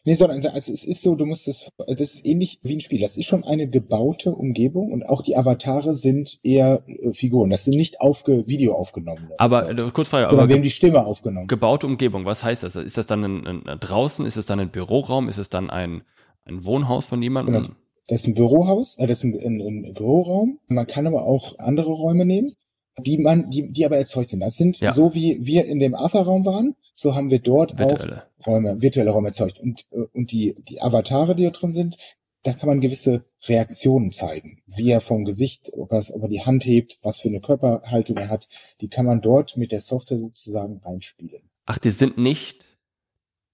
nee, 0.03 0.13
sondern 0.13 0.45
also 0.47 0.73
es 0.73 0.83
ist 0.83 1.01
so, 1.01 1.15
du 1.15 1.25
musst 1.25 1.47
das, 1.47 1.69
das 1.77 2.15
ist 2.15 2.25
ähnlich 2.25 2.59
wie 2.63 2.75
ein 2.75 2.79
Spiel. 2.79 2.99
Das 2.99 3.17
ist 3.17 3.25
schon 3.25 3.43
eine 3.43 3.67
gebaute 3.67 4.31
Umgebung 4.31 4.91
und 4.91 5.03
auch 5.03 5.21
die 5.21 5.35
Avatare 5.35 5.93
sind 5.93 6.39
eher 6.43 6.83
äh, 6.87 7.11
Figuren. 7.13 7.49
Das 7.49 7.65
sind 7.65 7.75
nicht 7.75 8.01
aufge 8.01 8.47
Video 8.47 8.73
aufgenommen. 8.73 9.29
Aber 9.37 9.69
äh, 9.69 9.91
kurz 9.93 10.09
Frage, 10.09 10.27
sondern 10.27 10.43
aber 10.43 10.49
wir 10.49 10.55
haben 10.55 10.63
die 10.63 10.69
Stimme 10.69 11.05
aufgenommen. 11.05 11.47
Gebaute 11.47 11.87
Umgebung, 11.87 12.25
was 12.25 12.43
heißt 12.43 12.63
das? 12.63 12.75
Ist 12.75 12.97
das 12.97 13.05
dann 13.05 13.23
ein, 13.23 13.47
ein, 13.67 13.79
draußen? 13.79 14.25
Ist 14.25 14.37
es 14.37 14.45
dann 14.45 14.59
ein 14.59 14.71
Büroraum? 14.71 15.29
Ist 15.29 15.37
es 15.37 15.49
dann 15.49 15.69
ein, 15.69 16.03
ein 16.45 16.65
Wohnhaus 16.65 17.05
von 17.05 17.21
jemandem? 17.21 17.63
Genau. 17.63 17.75
Das 18.07 18.21
ist 18.21 18.27
ein 18.27 18.33
Bürohaus, 18.33 18.97
äh, 18.97 19.07
das 19.07 19.19
ist 19.19 19.23
ein, 19.23 19.39
ein, 19.39 19.61
ein 19.61 19.93
Büroraum. 19.93 20.59
Man 20.67 20.87
kann 20.87 21.07
aber 21.07 21.25
auch 21.25 21.57
andere 21.59 21.91
Räume 21.91 22.25
nehmen 22.25 22.53
die 22.99 23.17
man, 23.17 23.49
die, 23.49 23.71
die 23.71 23.85
aber 23.85 23.97
erzeugt 23.97 24.29
sind. 24.29 24.39
Das 24.39 24.55
sind 24.55 24.79
ja. 24.79 24.91
so 24.91 25.15
wie 25.15 25.39
wir 25.45 25.65
in 25.65 25.79
dem 25.79 25.95
Arthur-Raum 25.95 26.45
waren, 26.45 26.75
so 26.93 27.15
haben 27.15 27.31
wir 27.31 27.39
dort 27.39 27.77
virtuelle. 27.77 28.23
auch 28.39 28.47
Räume, 28.47 28.81
virtuelle 28.81 29.11
Räume 29.11 29.29
erzeugt. 29.29 29.59
Und, 29.59 29.85
äh, 29.91 30.01
und 30.13 30.31
die, 30.31 30.55
die 30.67 30.81
Avatare, 30.81 31.35
die 31.35 31.43
da 31.43 31.49
drin 31.49 31.73
sind, 31.73 31.97
da 32.43 32.53
kann 32.53 32.67
man 32.67 32.81
gewisse 32.81 33.25
Reaktionen 33.47 34.11
zeigen. 34.11 34.61
Wie 34.67 34.91
er 34.91 35.01
vom 35.01 35.23
Gesicht, 35.23 35.71
was, 35.75 36.11
ob 36.11 36.23
er 36.23 36.27
die 36.29 36.45
Hand 36.45 36.65
hebt, 36.65 36.99
was 37.01 37.19
für 37.19 37.29
eine 37.29 37.39
Körperhaltung 37.39 38.17
er 38.17 38.29
hat, 38.29 38.47
die 38.81 38.89
kann 38.89 39.05
man 39.05 39.21
dort 39.21 39.57
mit 39.57 39.71
der 39.71 39.79
Software 39.79 40.19
sozusagen 40.19 40.77
reinspielen. 40.83 41.49
Ach, 41.65 41.77
die 41.77 41.91
sind 41.91 42.17
nicht, 42.17 42.77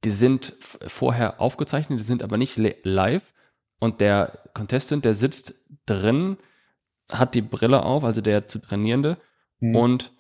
die 0.03 0.11
sind 0.11 0.55
vorher 0.59 1.39
aufgezeichnet, 1.39 1.99
die 1.99 2.03
sind 2.03 2.23
aber 2.23 2.37
nicht 2.37 2.57
live. 2.57 3.33
Und 3.79 4.01
der 4.01 4.39
Contestant, 4.53 5.05
der 5.05 5.13
sitzt 5.13 5.53
drin, 5.85 6.37
hat 7.11 7.35
die 7.35 7.41
Brille 7.41 7.83
auf, 7.83 8.03
also 8.03 8.21
der 8.21 8.47
zu 8.47 8.59
Trainierende, 8.59 9.17
mhm. 9.59 9.75
und 9.75 10.13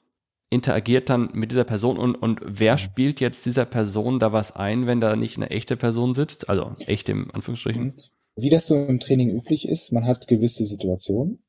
interagiert 0.49 1.09
dann 1.09 1.29
mit 1.33 1.51
dieser 1.51 1.63
Person 1.63 1.97
und, 1.97 2.15
und 2.15 2.41
wer 2.43 2.77
spielt 2.77 3.19
jetzt 3.19 3.45
dieser 3.45 3.65
Person 3.65 4.17
da 4.19 4.33
was 4.33 4.55
ein, 4.55 4.87
wenn 4.87 4.99
da 4.99 5.15
nicht 5.15 5.37
eine 5.37 5.51
echte 5.51 5.77
Person 5.77 6.15
sitzt? 6.15 6.49
Also 6.49 6.71
echt 6.87 7.07
im 7.09 7.29
Anführungsstrichen. 7.31 7.83
Mhm. 7.83 7.93
Wie 8.35 8.49
das 8.49 8.67
so 8.67 8.75
im 8.75 8.99
Training 8.99 9.29
üblich 9.29 9.67
ist, 9.67 9.91
man 9.91 10.05
hat 10.05 10.27
gewisse 10.27 10.65
Situationen. 10.65 11.43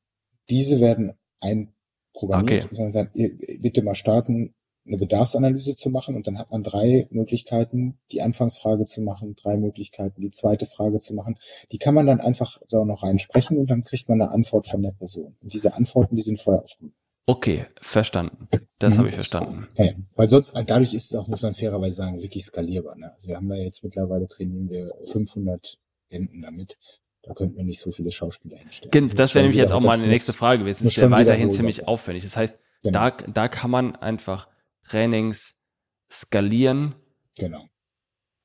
Diese 0.49 0.79
werden 0.79 1.13
einprogrammiert. 1.39 2.65
Okay. 2.65 2.81
Man 2.81 2.91
sagt, 2.91 3.17
bitte 3.61 3.81
mal 3.81 3.95
starten, 3.95 4.53
eine 4.85 4.97
Bedarfsanalyse 4.97 5.75
zu 5.75 5.89
machen 5.89 6.15
und 6.15 6.27
dann 6.27 6.37
hat 6.37 6.51
man 6.51 6.63
drei 6.63 7.07
Möglichkeiten, 7.11 7.99
die 8.11 8.21
Anfangsfrage 8.21 8.85
zu 8.85 9.01
machen, 9.01 9.35
drei 9.35 9.57
Möglichkeiten, 9.57 10.21
die 10.21 10.31
zweite 10.31 10.65
Frage 10.65 10.99
zu 10.99 11.13
machen. 11.13 11.37
Die 11.71 11.77
kann 11.77 11.93
man 11.93 12.07
dann 12.07 12.19
einfach 12.19 12.59
da 12.69 12.83
noch 12.83 13.03
reinsprechen 13.03 13.57
und 13.57 13.69
dann 13.69 13.83
kriegt 13.83 14.09
man 14.09 14.21
eine 14.21 14.31
Antwort 14.31 14.67
von 14.67 14.81
der 14.81 14.91
Person. 14.91 15.37
Und 15.41 15.53
diese 15.53 15.73
Antworten, 15.75 16.15
die 16.15 16.23
sind 16.23 16.39
vorher 16.39 16.63
aufgenommen. 16.63 16.95
Okay, 17.25 17.65
verstanden. 17.79 18.47
Das 18.79 18.95
mhm. 18.95 18.99
habe 18.99 19.09
ich 19.09 19.15
verstanden. 19.15 19.67
Ja, 19.77 19.91
weil 20.15 20.29
sonst, 20.29 20.53
dadurch 20.67 20.93
ist 20.93 21.13
es 21.13 21.15
auch, 21.15 21.27
muss 21.27 21.41
man 21.41 21.53
fairerweise 21.53 21.97
sagen, 21.97 22.21
wirklich 22.21 22.45
skalierbar. 22.45 22.95
Ne? 22.97 23.13
Also 23.13 23.27
wir 23.27 23.37
haben 23.37 23.47
da 23.47 23.55
jetzt 23.55 23.83
mittlerweile 23.83 24.27
trainieren 24.27 24.69
wir 24.69 24.91
500 25.05 25.77
Enten 26.09 26.41
damit. 26.41 26.77
Da 27.23 27.33
könnten 27.33 27.55
wir 27.55 27.63
nicht 27.63 27.79
so 27.79 27.91
viele 27.91 28.09
Schauspieler 28.09 28.57
hinstellen. 28.57 28.91
Das, 28.91 29.15
das 29.15 29.35
wäre 29.35 29.43
nämlich 29.43 29.57
jetzt 29.57 29.71
auch 29.71 29.81
meine 29.81 30.07
nächste 30.07 30.33
Frage 30.33 30.59
gewesen. 30.59 30.83
Das 30.83 30.93
ist 30.93 30.97
ja 30.97 31.11
weiterhin 31.11 31.51
ziemlich 31.51 31.87
aufwendig. 31.87 32.23
Das 32.23 32.35
heißt, 32.35 32.57
genau. 32.81 33.09
da, 33.09 33.11
da 33.11 33.47
kann 33.47 33.69
man 33.69 33.95
einfach 33.95 34.47
Trainings 34.87 35.55
skalieren. 36.09 36.95
Genau. 37.37 37.63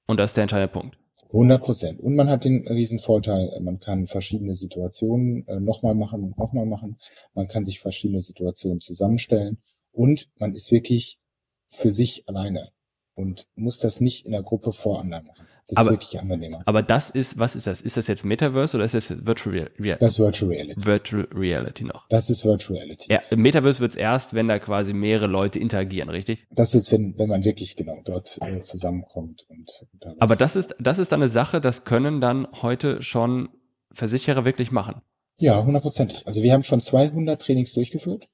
Und 0.06 0.21
das 0.21 0.30
ist 0.30 0.37
der 0.37 0.42
entscheidende 0.42 0.73
Punkt. 0.73 0.99
100 1.28 1.62
Prozent. 1.62 2.00
Und 2.00 2.14
man 2.14 2.30
hat 2.30 2.45
den 2.45 2.66
riesen 2.68 2.99
Vorteil, 2.99 3.61
man 3.61 3.78
kann 3.78 4.06
verschiedene 4.06 4.54
Situationen 4.54 5.47
äh, 5.49 5.61
nochmal 5.61 5.95
machen 5.95 6.23
und 6.23 6.38
nochmal 6.38 6.66
machen. 6.66 6.97
Man 7.35 7.49
kann 7.49 7.64
sich 7.64 7.80
verschiedene 7.80 8.21
Situationen 8.21 8.80
zusammenstellen 8.80 9.59
und 9.92 10.28
man 10.38 10.54
ist 10.54 10.71
wirklich 10.71 11.18
für 11.68 11.92
sich 11.92 12.28
alleine 12.28 12.71
und 13.16 13.49
muss 13.56 13.78
das 13.78 14.00
nicht 14.00 14.26
in 14.26 14.32
der 14.32 14.42
Gruppe 14.42 14.73
vor 14.73 15.00
anderen 15.00 15.26
machen. 15.26 15.46
Das 15.68 15.78
aber, 15.78 15.90
ist 15.90 15.94
wirklich 15.94 16.20
angenehmer. 16.20 16.62
Aber 16.64 16.82
das 16.82 17.11
ist, 17.11 17.38
was 17.38 17.56
ist 17.56 17.66
das? 17.66 17.80
Ist 17.80 17.96
das 17.96 18.06
jetzt 18.06 18.25
Metaverse 18.25 18.76
oder 18.76 18.85
ist 18.85 18.94
das 18.94 19.26
Virtual 19.26 19.68
Reality? 19.80 19.96
Das 19.99 20.12
ist 20.12 20.18
Virtual 20.20 20.52
Reality. 20.52 20.87
Virtual 20.87 21.28
Reality 21.35 21.85
noch. 21.85 22.06
Das 22.08 22.30
ist 22.30 22.44
Virtual 22.44 22.78
Reality. 22.78 23.12
Ja, 23.12 23.20
Metaverse 23.35 23.80
wird's 23.80 23.96
erst, 23.96 24.35
wenn 24.35 24.46
da 24.46 24.61
quasi 24.61 24.92
mehrere 24.92 25.26
Leute 25.26 25.58
interagieren, 25.58 26.08
richtig? 26.08 26.46
Das 26.52 26.73
wird's, 26.73 26.92
wenn, 26.92 27.18
wenn 27.18 27.28
man 27.28 27.44
wirklich 27.44 27.75
genau 27.75 28.00
dort 28.04 28.38
äh, 28.42 28.62
zusammenkommt. 28.62 29.44
Und, 29.49 29.87
und 29.92 30.23
aber 30.23 30.37
das 30.37 30.54
ist, 30.54 30.76
das 30.78 30.99
ist 30.99 31.11
dann 31.11 31.20
eine 31.20 31.28
Sache, 31.28 31.61
das 31.61 31.85
können 31.85 32.20
dann 32.20 32.46
heute 32.62 33.02
schon 33.02 33.49
Versicherer 33.90 34.44
wirklich 34.44 34.70
machen. 34.70 35.02
Ja, 35.40 35.64
hundertprozentig. 35.64 36.26
Also 36.26 36.42
wir 36.42 36.52
haben 36.52 36.62
schon 36.62 36.80
200 36.80 37.42
Trainings 37.42 37.73
durchgeführt 37.73 38.28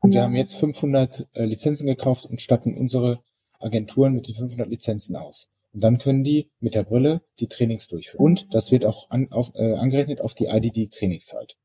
und 0.00 0.14
wir 0.14 0.22
haben 0.22 0.36
jetzt 0.36 0.54
500 0.54 1.28
äh, 1.32 1.44
Lizenzen 1.44 1.86
gekauft 1.86 2.24
und 2.24 2.40
statten 2.40 2.74
unsere 2.74 3.18
Agenturen 3.58 4.14
mit 4.14 4.28
den 4.28 4.34
500 4.34 4.68
Lizenzen 4.68 5.16
aus. 5.16 5.48
Und 5.72 5.84
dann 5.84 5.98
können 5.98 6.24
die 6.24 6.50
mit 6.60 6.74
der 6.74 6.84
Brille 6.84 7.22
die 7.40 7.46
Trainings 7.46 7.88
durchführen. 7.88 8.24
Und 8.24 8.54
das 8.54 8.70
wird 8.70 8.84
auch 8.84 9.10
an, 9.10 9.30
auf, 9.30 9.52
äh, 9.54 9.74
angerechnet 9.74 10.20
auf 10.20 10.34
die 10.34 10.46
IDD-Trainingszeit. 10.46 11.56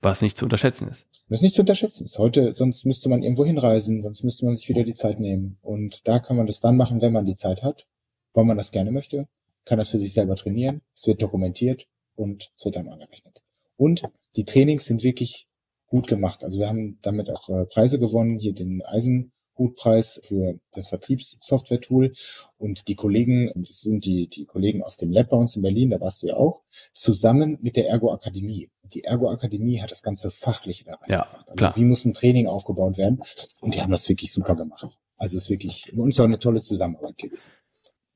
Was 0.00 0.20
nicht 0.20 0.36
zu 0.36 0.44
unterschätzen 0.44 0.88
ist. 0.88 1.06
Was 1.28 1.40
nicht 1.40 1.54
zu 1.54 1.62
unterschätzen 1.62 2.04
ist. 2.04 2.18
Heute, 2.18 2.54
sonst 2.54 2.84
müsste 2.84 3.08
man 3.08 3.22
irgendwo 3.22 3.44
hinreisen, 3.44 4.02
sonst 4.02 4.22
müsste 4.22 4.44
man 4.44 4.54
sich 4.54 4.68
wieder 4.68 4.84
die 4.84 4.94
Zeit 4.94 5.18
nehmen. 5.18 5.58
Und 5.62 6.06
da 6.06 6.18
kann 6.18 6.36
man 6.36 6.46
das 6.46 6.60
dann 6.60 6.76
machen, 6.76 7.00
wenn 7.00 7.12
man 7.12 7.26
die 7.26 7.34
Zeit 7.34 7.62
hat, 7.62 7.86
weil 8.34 8.44
man 8.44 8.58
das 8.58 8.70
gerne 8.70 8.92
möchte, 8.92 9.28
kann 9.64 9.78
das 9.78 9.88
für 9.88 9.98
sich 9.98 10.12
selber 10.12 10.36
trainieren, 10.36 10.82
es 10.94 11.06
wird 11.06 11.22
dokumentiert 11.22 11.86
und 12.16 12.52
es 12.56 12.64
wird 12.64 12.76
dann 12.76 12.88
angerechnet. 12.88 13.42
Und 13.76 14.02
die 14.36 14.44
Trainings 14.44 14.84
sind 14.84 15.02
wirklich 15.02 15.48
gut 15.86 16.06
gemacht. 16.06 16.44
Also 16.44 16.58
wir 16.58 16.68
haben 16.68 16.98
damit 17.02 17.30
auch 17.30 17.48
äh, 17.48 17.64
Preise 17.66 17.98
gewonnen, 17.98 18.38
hier 18.38 18.52
den 18.52 18.82
Eisen 18.82 19.32
Gutpreis 19.54 20.20
für 20.24 20.58
das 20.72 20.88
Vertriebssoftware-Tool. 20.88 22.12
Und 22.58 22.88
die 22.88 22.94
Kollegen, 22.94 23.50
das 23.54 23.80
sind 23.80 24.04
die, 24.04 24.28
die 24.28 24.44
Kollegen 24.44 24.82
aus 24.82 24.96
dem 24.96 25.10
Lab 25.10 25.30
bei 25.30 25.36
uns 25.36 25.56
in 25.56 25.62
Berlin, 25.62 25.90
da 25.90 26.00
warst 26.00 26.22
du 26.22 26.26
ja 26.26 26.36
auch, 26.36 26.62
zusammen 26.92 27.58
mit 27.62 27.76
der 27.76 27.88
Ergo 27.88 28.12
Akademie. 28.12 28.70
Die 28.82 29.04
Ergo 29.04 29.30
Akademie 29.30 29.80
hat 29.80 29.90
das 29.90 30.02
ganze 30.02 30.30
Fachliche 30.30 30.84
da 30.84 30.98
ja, 31.08 31.22
gemacht. 31.22 31.44
Also 31.46 31.56
klar. 31.56 31.76
wie 31.76 31.84
muss 31.84 32.04
ein 32.04 32.14
Training 32.14 32.46
aufgebaut 32.46 32.98
werden? 32.98 33.20
Und 33.60 33.74
die 33.74 33.80
haben 33.80 33.92
das 33.92 34.08
wirklich 34.08 34.32
super 34.32 34.56
gemacht. 34.56 34.98
Also 35.16 35.36
es 35.36 35.44
ist 35.44 35.50
wirklich, 35.50 35.92
uns 35.96 36.18
auch 36.20 36.24
eine 36.24 36.38
tolle 36.38 36.60
Zusammenarbeit 36.60 37.16
gewesen. 37.16 37.50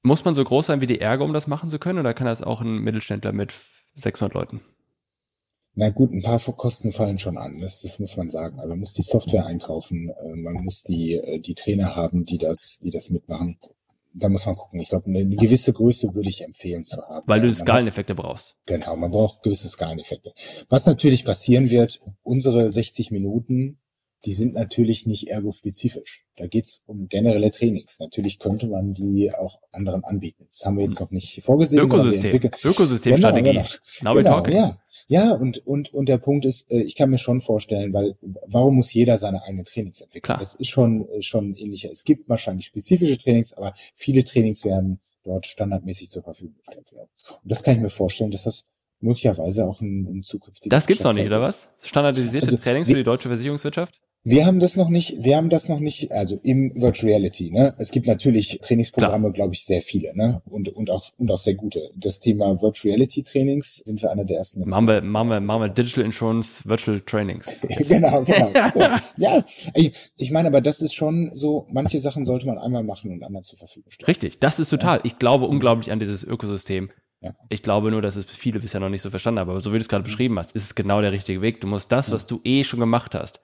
Muss 0.02 0.24
man 0.24 0.34
so 0.34 0.44
groß 0.44 0.66
sein 0.66 0.80
wie 0.80 0.86
die 0.86 1.00
Ergo, 1.00 1.24
um 1.24 1.32
das 1.32 1.46
machen 1.46 1.70
zu 1.70 1.78
können? 1.78 1.98
Oder 1.98 2.14
kann 2.14 2.26
das 2.26 2.42
auch 2.42 2.60
ein 2.60 2.78
Mittelständler 2.78 3.32
mit 3.32 3.54
600 3.94 4.34
Leuten? 4.34 4.60
Na 5.80 5.90
gut, 5.90 6.10
ein 6.12 6.22
paar 6.22 6.40
Kosten 6.40 6.90
fallen 6.90 7.20
schon 7.20 7.38
an, 7.38 7.60
das, 7.60 7.82
das 7.82 8.00
muss 8.00 8.16
man 8.16 8.30
sagen. 8.30 8.58
Aber 8.58 8.70
man 8.70 8.80
muss 8.80 8.94
die 8.94 9.02
Software 9.02 9.46
einkaufen, 9.46 10.10
äh, 10.10 10.34
man 10.34 10.54
muss 10.64 10.82
die, 10.82 11.14
äh, 11.14 11.38
die 11.38 11.54
Trainer 11.54 11.94
haben, 11.94 12.24
die 12.24 12.36
das, 12.36 12.80
die 12.82 12.90
das 12.90 13.10
mitmachen. 13.10 13.60
Da 14.12 14.28
muss 14.28 14.44
man 14.44 14.56
gucken. 14.56 14.80
Ich 14.80 14.88
glaube, 14.88 15.06
eine, 15.06 15.20
eine 15.20 15.36
gewisse 15.36 15.72
Größe 15.72 16.12
würde 16.16 16.30
ich 16.30 16.42
empfehlen 16.42 16.82
zu 16.82 16.96
haben. 16.96 17.22
Weil 17.28 17.42
du 17.42 17.54
Skaleneffekte 17.54 18.16
brauchst. 18.16 18.56
Genau, 18.66 18.96
man 18.96 19.12
braucht 19.12 19.44
gewisse 19.44 19.68
Skaleneffekte. 19.68 20.32
Was 20.68 20.86
natürlich 20.86 21.24
passieren 21.24 21.70
wird, 21.70 22.00
unsere 22.24 22.68
60 22.72 23.12
Minuten 23.12 23.78
die 24.24 24.32
sind 24.32 24.54
natürlich 24.54 25.06
nicht 25.06 25.28
ergo-spezifisch. 25.28 26.24
Da 26.36 26.46
geht's 26.46 26.82
um 26.86 27.08
generelle 27.08 27.50
Trainings. 27.50 27.98
Natürlich 28.00 28.38
könnte 28.38 28.66
man 28.66 28.92
die 28.94 29.32
auch 29.32 29.60
anderen 29.70 30.04
anbieten. 30.04 30.46
Das 30.48 30.64
haben 30.64 30.76
wir 30.76 30.84
jetzt 30.84 30.98
noch 30.98 31.10
nicht 31.10 31.42
vorgesehen. 31.44 31.82
Ökosystem. 31.82 32.40
Ökosystemstrategie. 32.64 33.60
Genau, 34.00 34.14
genau. 34.14 34.42
genau 34.42 34.48
ja. 34.48 34.78
ja, 35.06 35.32
und, 35.32 35.64
und, 35.66 35.94
und 35.94 36.08
der 36.08 36.18
Punkt 36.18 36.44
ist, 36.46 36.70
äh, 36.70 36.80
ich 36.80 36.96
kann 36.96 37.10
mir 37.10 37.18
schon 37.18 37.40
vorstellen, 37.40 37.92
weil 37.92 38.16
warum 38.46 38.76
muss 38.76 38.92
jeder 38.92 39.18
seine 39.18 39.42
eigenen 39.44 39.64
Trainings 39.64 40.00
entwickeln? 40.00 40.22
Klar. 40.22 40.38
Das 40.38 40.54
ist 40.54 40.68
schon, 40.68 41.08
äh, 41.10 41.22
schon 41.22 41.54
ähnlicher. 41.54 41.90
Es 41.90 42.04
gibt 42.04 42.28
wahrscheinlich 42.28 42.66
spezifische 42.66 43.18
Trainings, 43.18 43.52
aber 43.52 43.72
viele 43.94 44.24
Trainings 44.24 44.64
werden 44.64 45.00
dort 45.24 45.46
standardmäßig 45.46 46.10
zur 46.10 46.22
Verfügung 46.22 46.56
gestellt 46.58 46.92
werden. 46.92 47.08
Und 47.42 47.50
das 47.50 47.62
kann 47.62 47.74
ich 47.74 47.80
mir 47.80 47.90
vorstellen, 47.90 48.30
dass 48.30 48.44
das 48.44 48.64
möglicherweise 49.00 49.64
auch 49.66 49.80
ein, 49.80 50.06
ein 50.18 50.22
zukünftiges. 50.22 50.70
Das 50.70 50.86
gibt's 50.86 51.04
noch 51.04 51.12
nicht, 51.12 51.26
oder 51.26 51.40
was? 51.40 51.68
Standardisierte 51.80 52.46
also, 52.46 52.56
Trainings 52.56 52.88
für 52.88 52.94
die 52.94 53.04
deutsche 53.04 53.28
Versicherungswirtschaft? 53.28 54.00
Wir 54.24 54.46
haben 54.46 54.58
das 54.58 54.76
noch 54.76 54.88
nicht, 54.88 55.22
wir 55.24 55.36
haben 55.36 55.48
das 55.48 55.68
noch 55.68 55.80
nicht, 55.80 56.12
also 56.12 56.38
im 56.42 56.72
Virtual 56.74 57.12
Reality, 57.12 57.50
ne? 57.50 57.74
Es 57.78 57.92
gibt 57.92 58.06
natürlich 58.06 58.58
Trainingsprogramme, 58.62 59.32
glaube 59.32 59.54
ich, 59.54 59.64
sehr 59.64 59.80
viele, 59.80 60.14
ne? 60.16 60.42
Und, 60.44 60.68
und 60.70 60.90
auch, 60.90 61.10
und 61.16 61.30
auch 61.30 61.38
sehr 61.38 61.54
gute. 61.54 61.80
Das 61.94 62.18
Thema 62.20 62.60
Virtual 62.60 62.92
Reality 62.92 63.22
Trainings 63.22 63.76
sind 63.76 64.02
wir 64.02 64.10
einer 64.10 64.24
der 64.24 64.38
ersten. 64.38 64.68
Machen 64.68 64.88
wir, 64.88 65.00
machen 65.02 65.28
wir, 65.28 65.40
machen 65.40 65.62
wir 65.62 65.68
Digital 65.68 66.04
Insurance 66.04 66.68
Virtual 66.68 67.00
Trainings. 67.00 67.60
genau, 67.88 68.24
genau. 68.24 68.50
ja, 69.16 69.44
ich, 69.74 69.92
ich 70.16 70.30
meine, 70.30 70.48
aber 70.48 70.60
das 70.60 70.82
ist 70.82 70.94
schon 70.94 71.30
so, 71.34 71.66
manche 71.70 72.00
Sachen 72.00 72.24
sollte 72.24 72.46
man 72.46 72.58
einmal 72.58 72.82
machen 72.82 73.12
und 73.12 73.22
anderen 73.22 73.44
zur 73.44 73.58
Verfügung 73.58 73.90
stellen. 73.92 74.06
Richtig, 74.06 74.40
das 74.40 74.58
ist 74.58 74.70
total. 74.70 74.98
Ja. 74.98 75.04
Ich 75.04 75.18
glaube 75.18 75.46
unglaublich 75.46 75.92
an 75.92 76.00
dieses 76.00 76.24
Ökosystem. 76.24 76.90
Ja. 77.20 77.34
Ich 77.48 77.62
glaube 77.62 77.90
nur, 77.90 78.02
dass 78.02 78.16
es 78.16 78.26
viele 78.26 78.60
bisher 78.60 78.80
noch 78.80 78.88
nicht 78.88 79.02
so 79.02 79.10
verstanden 79.10 79.40
haben. 79.40 79.50
Aber 79.50 79.60
so 79.60 79.70
wie 79.70 79.78
du 79.78 79.82
es 79.82 79.88
gerade 79.88 80.02
mhm. 80.02 80.10
beschrieben 80.10 80.38
hast, 80.38 80.52
ist 80.52 80.64
es 80.64 80.74
genau 80.74 81.00
der 81.00 81.12
richtige 81.12 81.40
Weg. 81.40 81.60
Du 81.60 81.66
musst 81.66 81.90
das, 81.90 82.10
was 82.10 82.26
du 82.26 82.40
eh 82.44 82.64
schon 82.64 82.80
gemacht 82.80 83.14
hast, 83.14 83.40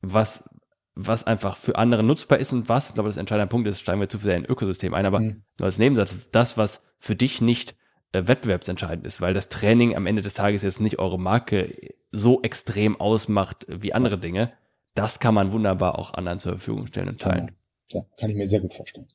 was, 0.00 0.48
was 0.94 1.24
einfach 1.26 1.56
für 1.56 1.76
andere 1.76 2.02
nutzbar 2.02 2.38
ist 2.38 2.52
und 2.52 2.68
was, 2.68 2.88
ich 2.88 2.94
glaube, 2.94 3.08
das 3.08 3.16
entscheidende 3.16 3.48
Punkt 3.48 3.68
ist, 3.68 3.80
steigen 3.80 4.00
wir 4.00 4.08
zu 4.08 4.18
sehr 4.18 4.36
in 4.36 4.44
Ökosystem 4.44 4.94
ein, 4.94 5.06
aber 5.06 5.20
mhm. 5.20 5.42
nur 5.58 5.66
als 5.66 5.78
Nebensatz, 5.78 6.16
das, 6.32 6.56
was 6.56 6.82
für 6.98 7.16
dich 7.16 7.40
nicht 7.40 7.76
äh, 8.12 8.26
wettbewerbsentscheidend 8.26 9.06
ist, 9.06 9.20
weil 9.20 9.34
das 9.34 9.48
Training 9.48 9.96
am 9.96 10.06
Ende 10.06 10.22
des 10.22 10.34
Tages 10.34 10.62
jetzt 10.62 10.80
nicht 10.80 10.98
eure 10.98 11.18
Marke 11.18 11.94
so 12.12 12.42
extrem 12.42 13.00
ausmacht 13.00 13.66
wie 13.68 13.92
andere 13.92 14.18
Dinge, 14.18 14.52
das 14.94 15.20
kann 15.20 15.34
man 15.34 15.52
wunderbar 15.52 15.98
auch 15.98 16.14
anderen 16.14 16.38
zur 16.38 16.52
Verfügung 16.52 16.86
stellen 16.86 17.08
und 17.08 17.20
teilen. 17.20 17.52
Ja, 17.88 18.02
kann 18.18 18.30
ich 18.30 18.36
mir 18.36 18.48
sehr 18.48 18.60
gut 18.60 18.74
vorstellen. 18.74 19.06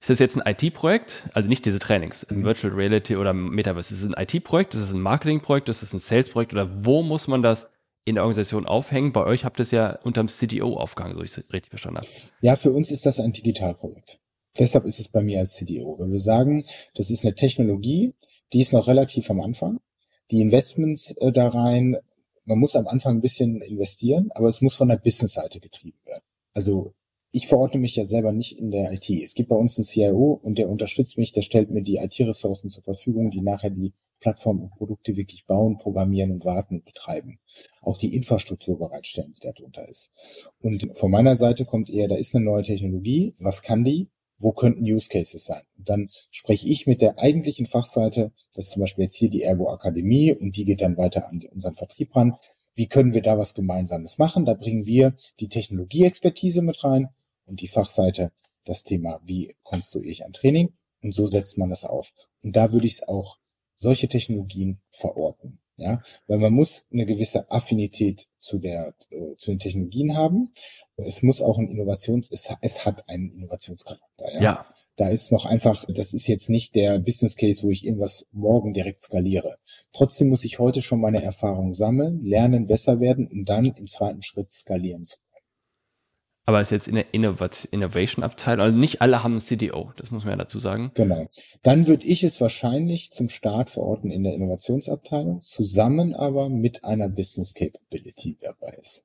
Ist 0.00 0.10
das 0.10 0.18
jetzt 0.18 0.36
ein 0.38 0.42
IT-Projekt? 0.46 1.28
Also 1.32 1.48
nicht 1.48 1.64
diese 1.64 1.78
Trainings, 1.78 2.26
mhm. 2.28 2.44
Virtual 2.44 2.74
Reality 2.74 3.16
oder 3.16 3.32
Metaverse. 3.32 3.94
Ist 3.94 4.02
es 4.02 4.06
ein 4.06 4.22
IT-Projekt? 4.22 4.74
Ist 4.74 4.82
es 4.82 4.92
ein 4.92 5.00
Marketing-Projekt? 5.00 5.68
Ist 5.70 5.82
es 5.82 5.94
ein 5.94 5.98
Sales-Projekt? 5.98 6.52
Oder 6.52 6.84
wo 6.84 7.02
muss 7.02 7.26
man 7.26 7.42
das 7.42 7.70
in 8.04 8.16
der 8.16 8.24
Organisation 8.24 8.66
aufhängen. 8.66 9.12
Bei 9.12 9.24
euch 9.24 9.44
habt 9.44 9.58
ihr 9.58 9.62
es 9.62 9.70
ja 9.70 9.98
unterm 10.02 10.28
CDO 10.28 10.76
aufgehangen, 10.76 11.16
so 11.16 11.22
ich 11.22 11.30
es 11.30 11.38
richtig 11.52 11.70
verstanden 11.70 11.98
habe. 11.98 12.08
Ja, 12.40 12.56
für 12.56 12.72
uns 12.72 12.90
ist 12.90 13.06
das 13.06 13.20
ein 13.20 13.32
Digitalprojekt. 13.32 14.20
Deshalb 14.58 14.84
ist 14.84 15.00
es 15.00 15.08
bei 15.08 15.22
mir 15.22 15.40
als 15.40 15.54
CDO. 15.54 15.98
Weil 15.98 16.10
wir 16.10 16.20
sagen, 16.20 16.64
das 16.94 17.10
ist 17.10 17.24
eine 17.24 17.34
Technologie, 17.34 18.14
die 18.52 18.60
ist 18.60 18.72
noch 18.72 18.86
relativ 18.86 19.30
am 19.30 19.40
Anfang. 19.40 19.80
Die 20.30 20.40
Investments 20.40 21.12
äh, 21.18 21.32
da 21.32 21.48
rein, 21.48 21.96
man 22.44 22.58
muss 22.58 22.76
am 22.76 22.86
Anfang 22.86 23.16
ein 23.16 23.20
bisschen 23.20 23.60
investieren, 23.62 24.30
aber 24.34 24.48
es 24.48 24.60
muss 24.60 24.74
von 24.74 24.88
der 24.88 24.96
Business-Seite 24.96 25.60
getrieben 25.60 25.98
werden. 26.04 26.24
Also 26.52 26.94
ich 27.36 27.48
verorte 27.48 27.78
mich 27.78 27.96
ja 27.96 28.06
selber 28.06 28.30
nicht 28.30 28.60
in 28.60 28.70
der 28.70 28.92
IT. 28.92 29.10
Es 29.10 29.34
gibt 29.34 29.48
bei 29.48 29.56
uns 29.56 29.76
einen 29.76 29.84
CIO 29.84 30.38
und 30.40 30.56
der 30.56 30.68
unterstützt 30.68 31.18
mich, 31.18 31.32
der 31.32 31.42
stellt 31.42 31.68
mir 31.68 31.82
die 31.82 31.96
IT-Ressourcen 31.96 32.70
zur 32.70 32.84
Verfügung, 32.84 33.32
die 33.32 33.40
nachher 33.40 33.70
die 33.70 33.92
Plattformen 34.20 34.62
und 34.62 34.70
Produkte 34.76 35.16
wirklich 35.16 35.44
bauen, 35.44 35.76
programmieren 35.76 36.30
und 36.30 36.44
warten 36.44 36.76
und 36.76 36.84
betreiben. 36.84 37.40
Auch 37.82 37.98
die 37.98 38.14
Infrastruktur 38.14 38.78
bereitstellen, 38.78 39.34
die 39.36 39.40
darunter 39.40 39.88
ist. 39.88 40.12
Und 40.60 40.96
von 40.96 41.10
meiner 41.10 41.34
Seite 41.34 41.64
kommt 41.64 41.90
eher, 41.90 42.06
da 42.06 42.14
ist 42.14 42.36
eine 42.36 42.44
neue 42.44 42.62
Technologie. 42.62 43.34
Was 43.40 43.62
kann 43.62 43.82
die? 43.82 44.10
Wo 44.38 44.52
könnten 44.52 44.84
Use 44.84 45.08
Cases 45.08 45.44
sein? 45.44 45.62
Und 45.76 45.88
dann 45.88 46.10
spreche 46.30 46.68
ich 46.68 46.86
mit 46.86 47.00
der 47.00 47.18
eigentlichen 47.18 47.66
Fachseite, 47.66 48.30
das 48.54 48.66
ist 48.66 48.70
zum 48.70 48.80
Beispiel 48.80 49.04
jetzt 49.04 49.16
hier 49.16 49.30
die 49.30 49.42
Ergo 49.42 49.70
Akademie 49.70 50.32
und 50.32 50.56
die 50.56 50.64
geht 50.64 50.82
dann 50.82 50.96
weiter 50.96 51.28
an 51.28 51.42
unseren 51.52 51.74
Vertrieb 51.74 52.14
ran. 52.14 52.36
wie 52.76 52.86
können 52.86 53.12
wir 53.12 53.22
da 53.22 53.38
was 53.38 53.54
Gemeinsames 53.54 54.18
machen? 54.18 54.44
Da 54.44 54.54
bringen 54.54 54.86
wir 54.86 55.16
die 55.40 55.48
Technologieexpertise 55.48 56.62
mit 56.62 56.84
rein 56.84 57.08
und 57.46 57.60
die 57.60 57.68
Fachseite 57.68 58.32
das 58.64 58.84
Thema, 58.84 59.20
wie 59.24 59.54
konstruiere 59.62 60.10
ich 60.10 60.24
ein 60.24 60.32
Training? 60.32 60.74
Und 61.02 61.14
so 61.14 61.26
setzt 61.26 61.58
man 61.58 61.70
das 61.70 61.84
auf. 61.84 62.12
Und 62.42 62.56
da 62.56 62.72
würde 62.72 62.86
ich 62.86 62.94
es 62.94 63.08
auch 63.08 63.38
solche 63.76 64.08
Technologien 64.08 64.80
verorten. 64.90 65.60
Ja, 65.76 66.00
weil 66.28 66.38
man 66.38 66.52
muss 66.52 66.86
eine 66.92 67.04
gewisse 67.04 67.50
Affinität 67.50 68.28
zu 68.38 68.58
der, 68.58 68.94
äh, 69.10 69.34
zu 69.36 69.50
den 69.50 69.58
Technologien 69.58 70.16
haben. 70.16 70.52
Es 70.94 71.20
muss 71.20 71.40
auch 71.40 71.58
ein 71.58 71.68
Innovations, 71.68 72.30
es, 72.30 72.48
es 72.60 72.86
hat 72.86 73.08
einen 73.08 73.32
Innovationscharakter. 73.32 74.32
Ja? 74.34 74.40
ja. 74.40 74.66
Da 74.94 75.08
ist 75.08 75.32
noch 75.32 75.46
einfach, 75.46 75.84
das 75.88 76.14
ist 76.14 76.28
jetzt 76.28 76.48
nicht 76.48 76.76
der 76.76 77.00
Business 77.00 77.34
Case, 77.34 77.64
wo 77.64 77.70
ich 77.70 77.84
irgendwas 77.84 78.28
morgen 78.30 78.72
direkt 78.72 79.02
skaliere. 79.02 79.56
Trotzdem 79.92 80.28
muss 80.28 80.44
ich 80.44 80.60
heute 80.60 80.80
schon 80.80 81.00
meine 81.00 81.24
Erfahrungen 81.24 81.72
sammeln, 81.72 82.22
lernen, 82.22 82.68
besser 82.68 83.00
werden 83.00 83.26
und 83.26 83.48
dann 83.48 83.74
im 83.74 83.88
zweiten 83.88 84.22
Schritt 84.22 84.52
skalieren 84.52 85.02
zu 85.02 85.16
aber 86.46 86.60
es 86.60 86.68
ist 86.68 86.86
jetzt 86.86 86.88
in 86.88 86.96
der 86.96 87.14
Innovation-Abteilung, 87.14 88.66
also 88.66 88.78
nicht 88.78 89.00
alle 89.00 89.22
haben 89.22 89.36
ein 89.36 89.40
CDO, 89.40 89.92
das 89.96 90.10
muss 90.10 90.24
man 90.24 90.32
ja 90.32 90.36
dazu 90.36 90.58
sagen. 90.58 90.90
Genau. 90.94 91.26
Dann 91.62 91.86
würde 91.86 92.04
ich 92.04 92.22
es 92.22 92.40
wahrscheinlich 92.40 93.12
zum 93.12 93.28
Start 93.28 93.70
verorten 93.70 94.10
in 94.10 94.24
der 94.24 94.34
Innovationsabteilung, 94.34 95.40
zusammen 95.40 96.14
aber 96.14 96.50
mit 96.50 96.84
einer 96.84 97.08
Business 97.08 97.54
Capability 97.54 98.36
dabei 98.40 98.76
ist. 98.80 99.04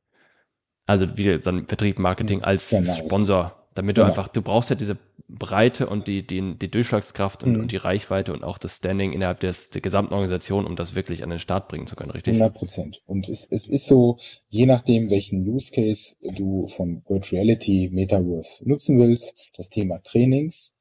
Also 0.86 1.18
wie 1.18 1.42
so 1.42 1.52
ein 1.52 1.68
Vertrieb, 1.68 2.00
Marketing 2.00 2.44
als 2.44 2.70
genau. 2.70 2.94
Sponsor 2.94 3.69
damit 3.76 3.98
du 3.98 4.04
einfach, 4.04 4.28
du 4.28 4.42
brauchst 4.42 4.70
ja 4.70 4.76
diese 4.76 4.98
Breite 5.28 5.88
und 5.88 6.08
die, 6.08 6.26
die, 6.26 6.58
die 6.58 6.72
Durchschlagskraft 6.72 7.44
und, 7.44 7.54
mhm. 7.54 7.60
und 7.62 7.72
die 7.72 7.78
Reichweite 7.78 8.34
und 8.34 8.44
auch 8.44 8.58
das 8.58 8.78
Standing 8.78 9.14
innerhalb 9.14 9.40
des, 9.40 9.70
der 9.70 9.82
gesamten 9.82 10.14
Organisation, 10.14 10.66
um 10.66 10.76
das 10.76 10.96
wirklich 10.96 11.24
an 11.24 11.30
den 11.30 11.40
Start 11.40 11.68
bringen 11.68 11.86
zu 11.86 11.96
können, 11.96 12.12
richtig? 12.12 12.34
100 12.34 12.54
Prozent. 12.54 13.02
Und 13.06 13.30
es, 13.30 13.48
es 13.50 13.68
ist 13.68 13.86
so, 13.86 14.18
je 14.48 14.66
nachdem, 14.66 15.10
welchen 15.12 15.48
Use 15.48 15.72
Case 15.72 16.16
du 16.36 16.68
von 16.68 17.04
Virtual 17.08 17.42
Reality, 17.42 17.90
Metaverse 17.94 18.68
nutzen 18.68 18.98
willst, 19.00 19.36
das 19.56 19.70
Thema 19.70 20.02
Trainings 20.02 20.72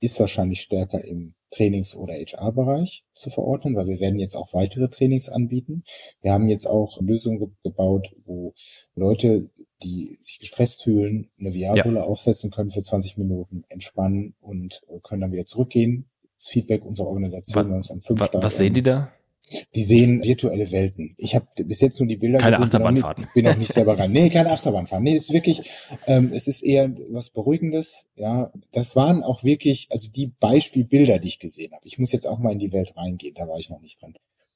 ist 0.00 0.20
wahrscheinlich 0.20 0.60
stärker 0.60 1.04
im 1.04 1.34
Trainings- 1.50 1.94
oder 1.94 2.14
HR-Bereich 2.14 3.04
zu 3.14 3.30
verordnen, 3.30 3.74
weil 3.74 3.86
wir 3.86 4.00
werden 4.00 4.20
jetzt 4.20 4.36
auch 4.36 4.52
weitere 4.52 4.88
Trainings 4.88 5.28
anbieten. 5.28 5.82
Wir 6.20 6.32
haben 6.32 6.48
jetzt 6.48 6.66
auch 6.66 7.00
Lösungen 7.00 7.38
ge 7.38 7.48
gebaut, 7.62 8.14
wo 8.24 8.54
Leute 8.94 9.50
die 9.82 10.18
sich 10.20 10.38
gestresst 10.38 10.82
fühlen, 10.82 11.30
eine 11.38 11.52
VR-Brille 11.52 12.00
ja. 12.00 12.04
aufsetzen 12.04 12.50
können 12.50 12.70
für 12.70 12.82
20 12.82 13.16
Minuten, 13.16 13.64
entspannen 13.68 14.34
und 14.40 14.82
äh, 14.88 14.98
können 15.02 15.22
dann 15.22 15.32
wieder 15.32 15.46
zurückgehen. 15.46 16.06
Das 16.36 16.48
Feedback 16.48 16.84
unserer 16.84 17.08
Organisation 17.08 17.78
was, 17.78 17.90
am 17.90 18.00
fünf 18.00 18.20
Was 18.20 18.56
sehen 18.56 18.74
die 18.74 18.82
da? 18.82 19.12
Die 19.74 19.82
sehen 19.82 20.22
virtuelle 20.22 20.70
Welten. 20.70 21.14
Ich 21.16 21.34
habe 21.34 21.46
bis 21.56 21.80
jetzt 21.80 21.98
nur 21.98 22.06
die 22.06 22.18
Bilder 22.18 22.38
keine 22.38 22.50
gesehen. 22.50 22.64
Achterbahnfahrten. 22.64 23.28
Bin, 23.34 23.48
auch 23.48 23.56
nicht 23.56 23.72
selber 23.72 23.98
rein. 23.98 24.12
Nee, 24.12 24.28
keine 24.28 24.50
Achterbahnfahrten. 24.50 25.04
Nee, 25.04 25.16
es 25.16 25.24
ist 25.24 25.32
wirklich, 25.32 25.70
ähm, 26.06 26.30
es 26.32 26.48
ist 26.48 26.62
eher 26.62 26.94
was 27.10 27.30
Beruhigendes. 27.30 28.06
Ja, 28.14 28.52
das 28.72 28.94
waren 28.94 29.22
auch 29.22 29.44
wirklich, 29.44 29.88
also 29.90 30.08
die 30.10 30.26
Beispielbilder, 30.38 31.18
die 31.18 31.28
ich 31.28 31.38
gesehen 31.38 31.72
habe. 31.72 31.86
Ich 31.86 31.98
muss 31.98 32.12
jetzt 32.12 32.26
auch 32.26 32.38
mal 32.38 32.52
in 32.52 32.58
die 32.58 32.72
Welt 32.72 32.94
reingehen. 32.94 33.34
Da 33.34 33.48
war 33.48 33.58
ich 33.58 33.70
noch 33.70 33.80
nicht 33.80 34.02
drin 34.02 34.14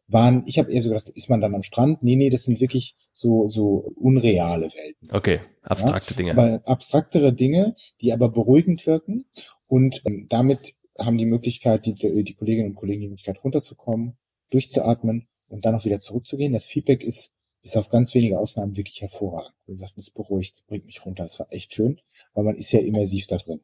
waren, 0.08 0.44
ich 0.46 0.58
habe 0.58 0.72
eher 0.72 0.82
so 0.82 0.90
gedacht, 0.90 1.08
ist 1.08 1.28
man 1.28 1.40
dann 1.40 1.54
am 1.54 1.62
Strand? 1.62 2.02
Nee, 2.02 2.16
nee, 2.16 2.30
das 2.30 2.44
sind 2.44 2.60
wirklich 2.60 2.96
so, 3.12 3.48
so 3.48 3.92
unreale 3.96 4.66
Welten. 4.66 5.08
Okay, 5.10 5.40
abstrakte 5.62 6.14
ja? 6.14 6.16
Dinge. 6.16 6.32
Aber 6.32 6.62
abstraktere 6.66 7.32
Dinge, 7.32 7.74
die 8.00 8.12
aber 8.12 8.28
beruhigend 8.28 8.86
wirken 8.86 9.24
und 9.66 10.02
ähm, 10.04 10.26
damit 10.28 10.74
haben 10.98 11.18
die 11.18 11.26
Möglichkeit, 11.26 11.86
die, 11.86 11.94
die 11.94 12.34
Kolleginnen 12.34 12.70
und 12.70 12.74
Kollegen 12.74 13.00
die 13.00 13.08
Möglichkeit 13.08 13.42
runterzukommen, 13.42 14.18
durchzuatmen 14.50 15.28
und 15.48 15.64
dann 15.64 15.74
auch 15.74 15.84
wieder 15.84 16.00
zurückzugehen. 16.00 16.52
Das 16.52 16.66
Feedback 16.66 17.02
ist 17.02 17.32
bis 17.62 17.76
auf 17.76 17.88
ganz 17.88 18.12
wenige 18.14 18.38
Ausnahmen 18.38 18.76
wirklich 18.76 19.00
hervorragend. 19.00 19.54
Wie 19.66 19.72
gesagt, 19.72 19.96
es 19.96 20.10
beruhigt, 20.10 20.64
bringt 20.66 20.84
mich 20.84 21.04
runter. 21.06 21.24
Es 21.24 21.38
war 21.38 21.46
echt 21.50 21.72
schön, 21.72 22.00
weil 22.34 22.44
man 22.44 22.56
ist 22.56 22.72
ja 22.72 22.80
immersiv 22.80 23.26
da 23.28 23.36
drin. 23.36 23.60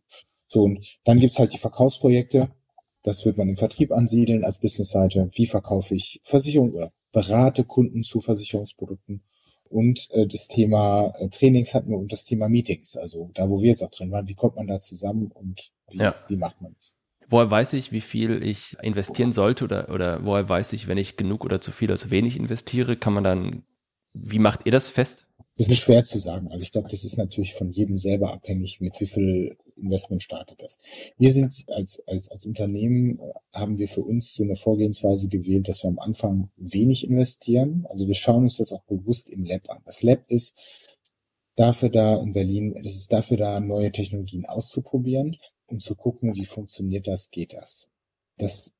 So, 0.46 0.62
und 0.62 0.98
dann 1.04 1.18
gibt's 1.18 1.38
halt 1.38 1.52
die 1.52 1.58
Verkaufsprojekte, 1.58 2.50
das 3.02 3.24
wird 3.24 3.36
man 3.36 3.48
im 3.48 3.56
Vertrieb 3.56 3.92
ansiedeln 3.92 4.44
als 4.44 4.58
Businessseite. 4.58 5.28
Wie 5.32 5.46
verkaufe 5.46 5.94
ich 5.94 6.20
Versicherung 6.24 6.74
oder 6.74 6.90
berate 7.12 7.64
Kunden 7.64 8.02
zu 8.02 8.20
Versicherungsprodukten? 8.20 9.22
Und 9.70 10.08
äh, 10.12 10.26
das 10.26 10.48
Thema 10.48 11.12
äh, 11.18 11.28
Trainings 11.28 11.74
hatten 11.74 11.90
wir 11.90 11.98
und 11.98 12.12
das 12.12 12.24
Thema 12.24 12.48
Meetings. 12.48 12.96
Also 12.96 13.30
da, 13.34 13.48
wo 13.48 13.60
wir 13.60 13.68
jetzt 13.68 13.82
auch 13.82 13.90
drin 13.90 14.10
waren, 14.10 14.26
wie 14.28 14.34
kommt 14.34 14.56
man 14.56 14.66
da 14.66 14.78
zusammen 14.78 15.30
und 15.32 15.70
wie, 15.90 15.98
ja. 15.98 16.14
wie 16.28 16.36
macht 16.36 16.60
man 16.62 16.74
es? 16.76 16.96
Woher 17.30 17.50
weiß 17.50 17.74
ich, 17.74 17.92
wie 17.92 18.00
viel 18.00 18.42
ich 18.42 18.76
investieren 18.82 19.32
sollte 19.32 19.64
oder, 19.64 19.90
oder 19.90 20.24
woher 20.24 20.48
weiß 20.48 20.72
ich, 20.72 20.88
wenn 20.88 20.96
ich 20.96 21.18
genug 21.18 21.44
oder 21.44 21.60
zu 21.60 21.70
viel 21.70 21.90
oder 21.90 21.98
zu 21.98 22.10
wenig 22.10 22.36
investiere? 22.36 22.96
Kann 22.96 23.12
man 23.12 23.24
dann, 23.24 23.64
wie 24.14 24.38
macht 24.38 24.64
ihr 24.64 24.72
das 24.72 24.88
fest? 24.88 25.26
Das 25.58 25.68
ist 25.68 25.78
schwer 25.78 26.04
zu 26.04 26.18
sagen. 26.18 26.48
Also 26.50 26.62
ich 26.62 26.72
glaube, 26.72 26.88
das 26.88 27.04
ist 27.04 27.18
natürlich 27.18 27.54
von 27.54 27.70
jedem 27.70 27.98
selber 27.98 28.32
abhängig, 28.32 28.80
mit 28.80 28.98
wie 29.00 29.06
viel 29.06 29.58
Investment 29.78 30.22
startet 30.22 30.62
das. 30.62 30.78
Wir 31.16 31.32
sind 31.32 31.64
als, 31.68 32.02
als, 32.06 32.28
als 32.30 32.46
Unternehmen, 32.46 33.18
äh, 33.18 33.58
haben 33.58 33.78
wir 33.78 33.88
für 33.88 34.02
uns 34.02 34.34
so 34.34 34.42
eine 34.42 34.56
Vorgehensweise 34.56 35.28
gewählt, 35.28 35.68
dass 35.68 35.82
wir 35.82 35.88
am 35.88 35.98
Anfang 35.98 36.50
wenig 36.56 37.04
investieren. 37.04 37.86
Also 37.88 38.06
wir 38.06 38.14
schauen 38.14 38.44
uns 38.44 38.56
das 38.56 38.72
auch 38.72 38.82
bewusst 38.84 39.30
im 39.30 39.44
Lab 39.44 39.68
an. 39.70 39.82
Das 39.84 40.02
Lab 40.02 40.24
ist 40.28 40.56
dafür 41.56 41.88
da 41.88 42.16
in 42.16 42.32
Berlin, 42.32 42.74
das 42.74 42.94
ist 42.94 43.12
dafür 43.12 43.36
da, 43.36 43.60
neue 43.60 43.90
Technologien 43.90 44.46
auszuprobieren 44.46 45.36
und 45.66 45.82
zu 45.82 45.94
gucken, 45.94 46.34
wie 46.36 46.44
funktioniert 46.44 47.06
das, 47.06 47.30
geht 47.30 47.52
das. 47.52 47.88
Das, 48.36 48.72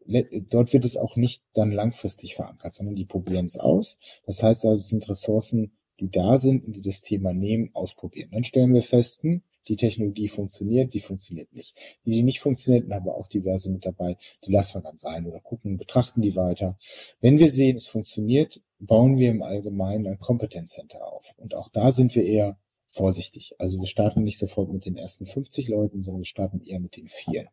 dort 0.51 0.73
wird 0.73 0.85
es 0.85 0.97
auch 0.97 1.17
nicht 1.17 1.43
dann 1.53 1.73
langfristig 1.73 2.37
verankert, 2.37 2.75
sondern 2.75 2.95
die 2.95 3.05
probieren 3.05 3.47
es 3.47 3.59
aus. 3.59 3.99
Das 4.25 4.43
heißt 4.43 4.65
also, 4.65 4.77
es 4.77 4.89
sind 4.89 5.09
Ressourcen, 5.09 5.73
die 5.99 6.11
da 6.11 6.39
sind 6.39 6.65
und 6.65 6.77
die 6.77 6.83
das 6.83 7.03
Thema 7.03 7.33
nehmen, 7.33 7.71
ausprobieren. 7.75 8.31
Dann 8.31 8.45
stellen 8.45 8.73
wir 8.73 8.83
fest, 8.83 9.23
hm, 9.23 9.43
die 9.69 9.77
Technologie 9.77 10.29
funktioniert, 10.29 10.95
die 10.95 11.01
funktioniert 11.01 11.53
nicht. 11.53 11.77
Die, 12.05 12.13
die 12.13 12.23
nicht 12.23 12.41
funktioniert, 12.41 12.91
haben 12.91 13.07
wir 13.07 13.15
auch 13.15 13.29
diverse 13.29 13.71
mit 13.71 13.85
dabei, 13.85 14.17
die 14.45 14.53
lassen 14.53 14.75
wir 14.75 14.83
dann 14.83 14.99
sein 14.99 15.27
oder 15.27 15.41
gucken, 15.41 15.77
betrachten 15.77 16.21
die 16.23 16.37
weiter. 16.37 16.79
Wenn 17.21 17.39
wir 17.39 17.51
sehen, 17.51 17.77
es 17.77 17.87
funktioniert, 17.87 18.63
bauen 18.79 19.19
wir 19.19 19.31
im 19.31 19.43
Allgemeinen 19.43 20.07
ein 20.07 20.19
Kompetenzcenter 20.19 21.07
auf. 21.07 21.35
Und 21.37 21.55
auch 21.55 21.69
da 21.69 21.91
sind 21.91 22.15
wir 22.15 22.25
eher 22.25 22.59
vorsichtig. 22.89 23.55
Also 23.59 23.79
wir 23.79 23.87
starten 23.87 24.25
nicht 24.25 24.39
sofort 24.39 24.73
mit 24.73 24.85
den 24.85 24.97
ersten 24.97 25.27
50 25.27 25.69
Leuten, 25.69 26.03
sondern 26.03 26.23
wir 26.23 26.27
starten 26.27 26.61
eher 26.61 26.81
mit 26.81 26.97
den 26.97 27.09
vier. 27.09 27.49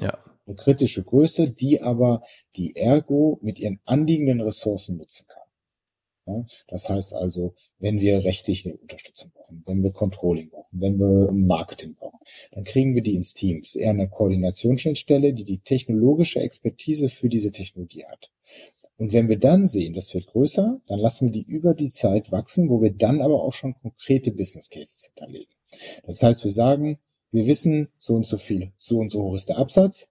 Ja. 0.00 0.18
Eine 0.46 0.56
kritische 0.56 1.04
Größe, 1.04 1.50
die 1.50 1.82
aber 1.82 2.22
die 2.56 2.76
Ergo 2.76 3.38
mit 3.42 3.58
ihren 3.58 3.80
anliegenden 3.84 4.40
Ressourcen 4.40 4.96
nutzen 4.96 5.26
kann. 5.28 5.41
Das 6.68 6.88
heißt 6.88 7.14
also, 7.14 7.54
wenn 7.78 8.00
wir 8.00 8.24
rechtliche 8.24 8.76
Unterstützung 8.76 9.32
brauchen, 9.34 9.62
wenn 9.66 9.82
wir 9.82 9.92
Controlling 9.92 10.50
brauchen, 10.50 10.80
wenn 10.80 10.98
wir 10.98 11.32
Marketing 11.32 11.94
brauchen, 11.94 12.20
dann 12.52 12.64
kriegen 12.64 12.94
wir 12.94 13.02
die 13.02 13.16
ins 13.16 13.34
Team. 13.34 13.60
Das 13.60 13.70
ist 13.70 13.76
eher 13.76 13.90
eine 13.90 14.08
Koordinationsschnittstelle, 14.08 15.34
die 15.34 15.44
die 15.44 15.58
technologische 15.58 16.40
Expertise 16.40 17.08
für 17.08 17.28
diese 17.28 17.50
Technologie 17.50 18.04
hat. 18.04 18.30
Und 18.96 19.12
wenn 19.12 19.28
wir 19.28 19.38
dann 19.38 19.66
sehen, 19.66 19.94
das 19.94 20.14
wird 20.14 20.26
größer, 20.26 20.80
dann 20.86 20.98
lassen 20.98 21.26
wir 21.26 21.32
die 21.32 21.42
über 21.42 21.74
die 21.74 21.90
Zeit 21.90 22.30
wachsen, 22.30 22.68
wo 22.68 22.80
wir 22.80 22.92
dann 22.92 23.20
aber 23.20 23.42
auch 23.42 23.52
schon 23.52 23.74
konkrete 23.74 24.30
Business 24.30 24.70
Cases 24.70 25.10
hinterlegen. 25.12 25.52
Das 26.06 26.22
heißt, 26.22 26.44
wir 26.44 26.52
sagen, 26.52 26.98
wir 27.32 27.46
wissen, 27.46 27.88
so 27.98 28.14
und 28.14 28.26
so 28.26 28.36
viel, 28.36 28.72
so 28.78 28.98
und 28.98 29.10
so 29.10 29.24
hoch 29.24 29.34
ist 29.34 29.48
der 29.48 29.58
Absatz, 29.58 30.08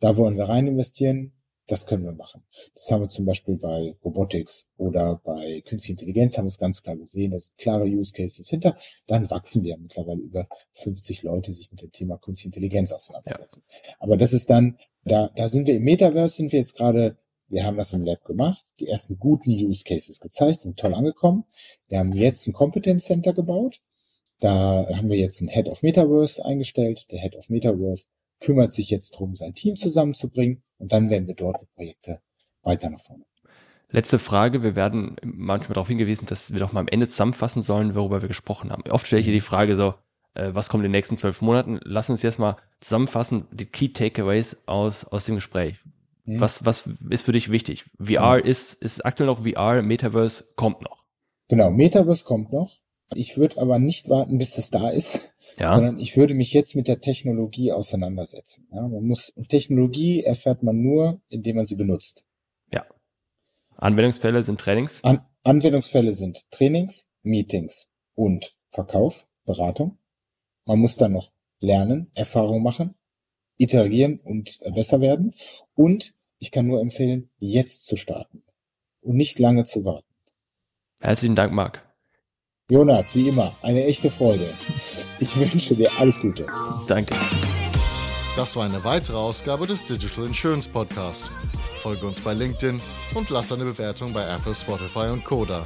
da 0.00 0.16
wollen 0.16 0.36
wir 0.36 0.44
rein 0.44 0.66
investieren, 0.66 1.32
das 1.68 1.84
können 1.86 2.04
wir 2.04 2.12
machen. 2.12 2.42
Das 2.74 2.90
haben 2.90 3.02
wir 3.02 3.08
zum 3.10 3.26
Beispiel 3.26 3.56
bei 3.56 3.94
Robotics 4.02 4.68
oder 4.78 5.20
bei 5.22 5.60
Künstliche 5.60 5.92
Intelligenz 5.92 6.36
haben 6.36 6.46
wir 6.46 6.48
es 6.48 6.58
ganz 6.58 6.82
klar 6.82 6.96
gesehen. 6.96 7.30
Das 7.30 7.46
sind 7.46 7.58
klare 7.58 7.84
Use 7.84 8.12
Cases 8.12 8.48
hinter. 8.48 8.74
Dann 9.06 9.30
wachsen 9.30 9.62
wir 9.62 9.76
mittlerweile 9.76 10.20
über 10.20 10.48
50 10.72 11.22
Leute 11.22 11.52
sich 11.52 11.70
mit 11.70 11.82
dem 11.82 11.92
Thema 11.92 12.16
Künstliche 12.16 12.48
Intelligenz 12.48 12.90
auseinandersetzen. 12.90 13.62
Ja. 13.68 13.94
Aber 14.00 14.16
das 14.16 14.32
ist 14.32 14.48
dann, 14.48 14.78
da, 15.04 15.30
da 15.36 15.50
sind 15.50 15.66
wir 15.66 15.76
im 15.76 15.84
Metaverse, 15.84 16.36
sind 16.36 16.52
wir 16.52 16.58
jetzt 16.58 16.74
gerade, 16.74 17.18
wir 17.48 17.64
haben 17.64 17.76
das 17.76 17.92
im 17.92 18.02
Lab 18.02 18.24
gemacht, 18.24 18.64
die 18.80 18.88
ersten 18.88 19.18
guten 19.18 19.50
Use 19.50 19.84
Cases 19.84 20.20
gezeigt, 20.20 20.60
sind 20.60 20.78
toll 20.78 20.94
angekommen. 20.94 21.44
Wir 21.88 21.98
haben 21.98 22.14
jetzt 22.14 22.46
ein 22.46 22.54
Competence 22.54 23.04
Center 23.04 23.34
gebaut. 23.34 23.80
Da 24.40 24.86
haben 24.94 25.10
wir 25.10 25.18
jetzt 25.18 25.40
einen 25.40 25.50
Head 25.50 25.68
of 25.68 25.82
Metaverse 25.82 26.44
eingestellt. 26.44 27.10
Der 27.10 27.20
Head 27.20 27.36
of 27.36 27.50
Metaverse 27.50 28.06
kümmert 28.40 28.72
sich 28.72 28.90
jetzt 28.90 29.14
darum, 29.14 29.34
sein 29.34 29.54
Team 29.54 29.76
zusammenzubringen 29.76 30.62
und 30.78 30.92
dann 30.92 31.10
werden 31.10 31.26
wir 31.26 31.34
dort 31.34 31.60
die 31.60 31.66
Projekte 31.74 32.20
weiter 32.62 32.90
nach 32.90 33.00
vorne. 33.00 33.24
Letzte 33.90 34.18
Frage. 34.18 34.62
Wir 34.62 34.76
werden 34.76 35.16
manchmal 35.24 35.74
darauf 35.74 35.88
hingewiesen, 35.88 36.26
dass 36.26 36.52
wir 36.52 36.60
doch 36.60 36.72
mal 36.72 36.80
am 36.80 36.88
Ende 36.88 37.08
zusammenfassen 37.08 37.62
sollen, 37.62 37.94
worüber 37.94 38.20
wir 38.20 38.28
gesprochen 38.28 38.70
haben. 38.70 38.82
Oft 38.90 39.06
stelle 39.06 39.20
ich 39.20 39.26
hier 39.26 39.34
die 39.34 39.40
Frage 39.40 39.76
so, 39.76 39.94
äh, 40.34 40.50
was 40.52 40.68
kommt 40.68 40.82
in 40.82 40.90
den 40.90 40.92
nächsten 40.92 41.16
zwölf 41.16 41.40
Monaten? 41.40 41.80
Lass 41.82 42.10
uns 42.10 42.22
jetzt 42.22 42.38
mal 42.38 42.56
zusammenfassen, 42.80 43.46
die 43.50 43.64
Key 43.64 43.88
Takeaways 43.88 44.58
aus, 44.66 45.04
aus 45.04 45.24
dem 45.24 45.36
Gespräch. 45.36 45.80
Mhm. 46.26 46.40
Was, 46.40 46.66
was 46.66 46.88
ist 47.08 47.24
für 47.24 47.32
dich 47.32 47.50
wichtig? 47.50 47.84
VR 47.98 48.36
mhm. 48.36 48.44
ist, 48.44 48.74
ist 48.74 49.06
aktuell 49.06 49.28
noch 49.28 49.42
VR, 49.44 49.82
Metaverse 49.82 50.44
kommt 50.54 50.82
noch. 50.82 51.04
Genau, 51.48 51.70
Metaverse 51.70 52.24
kommt 52.24 52.52
noch. 52.52 52.70
Ich 53.14 53.36
würde 53.38 53.60
aber 53.60 53.78
nicht 53.78 54.08
warten, 54.08 54.38
bis 54.38 54.58
es 54.58 54.70
da 54.70 54.90
ist, 54.90 55.20
ja. 55.58 55.74
sondern 55.74 55.98
ich 55.98 56.16
würde 56.16 56.34
mich 56.34 56.52
jetzt 56.52 56.74
mit 56.74 56.88
der 56.88 57.00
Technologie 57.00 57.72
auseinandersetzen. 57.72 58.68
Ja, 58.70 58.86
man 58.86 59.04
muss 59.04 59.32
Technologie 59.48 60.22
erfährt 60.22 60.62
man 60.62 60.82
nur, 60.82 61.20
indem 61.28 61.56
man 61.56 61.66
sie 61.66 61.76
benutzt. 61.76 62.24
Ja. 62.72 62.84
Anwendungsfälle 63.76 64.42
sind 64.42 64.60
Trainings. 64.60 65.02
An, 65.04 65.22
Anwendungsfälle 65.42 66.12
sind 66.12 66.50
Trainings, 66.50 67.06
Meetings 67.22 67.88
und 68.14 68.54
Verkauf, 68.68 69.26
Beratung. 69.44 69.98
Man 70.66 70.78
muss 70.78 70.96
dann 70.96 71.12
noch 71.12 71.32
lernen, 71.60 72.10
Erfahrung 72.14 72.62
machen, 72.62 72.94
iterieren 73.56 74.20
und 74.22 74.60
besser 74.74 75.00
werden. 75.00 75.34
Und 75.74 76.14
ich 76.38 76.50
kann 76.50 76.66
nur 76.66 76.80
empfehlen, 76.80 77.30
jetzt 77.38 77.86
zu 77.86 77.96
starten 77.96 78.42
und 79.00 79.16
nicht 79.16 79.38
lange 79.38 79.64
zu 79.64 79.84
warten. 79.84 80.06
Herzlichen 81.00 81.36
Dank, 81.36 81.52
Marc. 81.52 81.87
Jonas, 82.70 83.14
wie 83.14 83.28
immer, 83.28 83.54
eine 83.62 83.82
echte 83.86 84.10
Freude. 84.10 84.46
Ich 85.20 85.34
wünsche 85.38 85.74
dir 85.74 85.90
alles 85.98 86.20
Gute. 86.20 86.44
Danke. 86.86 87.14
Das 88.36 88.56
war 88.56 88.66
eine 88.66 88.84
weitere 88.84 89.16
Ausgabe 89.16 89.66
des 89.66 89.86
Digital 89.86 90.26
Insurance 90.26 90.68
Podcast. 90.68 91.30
Folge 91.80 92.06
uns 92.06 92.20
bei 92.20 92.34
LinkedIn 92.34 92.78
und 93.14 93.30
lass 93.30 93.52
eine 93.52 93.64
Bewertung 93.64 94.12
bei 94.12 94.22
Apple, 94.22 94.54
Spotify 94.54 95.08
und 95.10 95.24
Koda. 95.24 95.62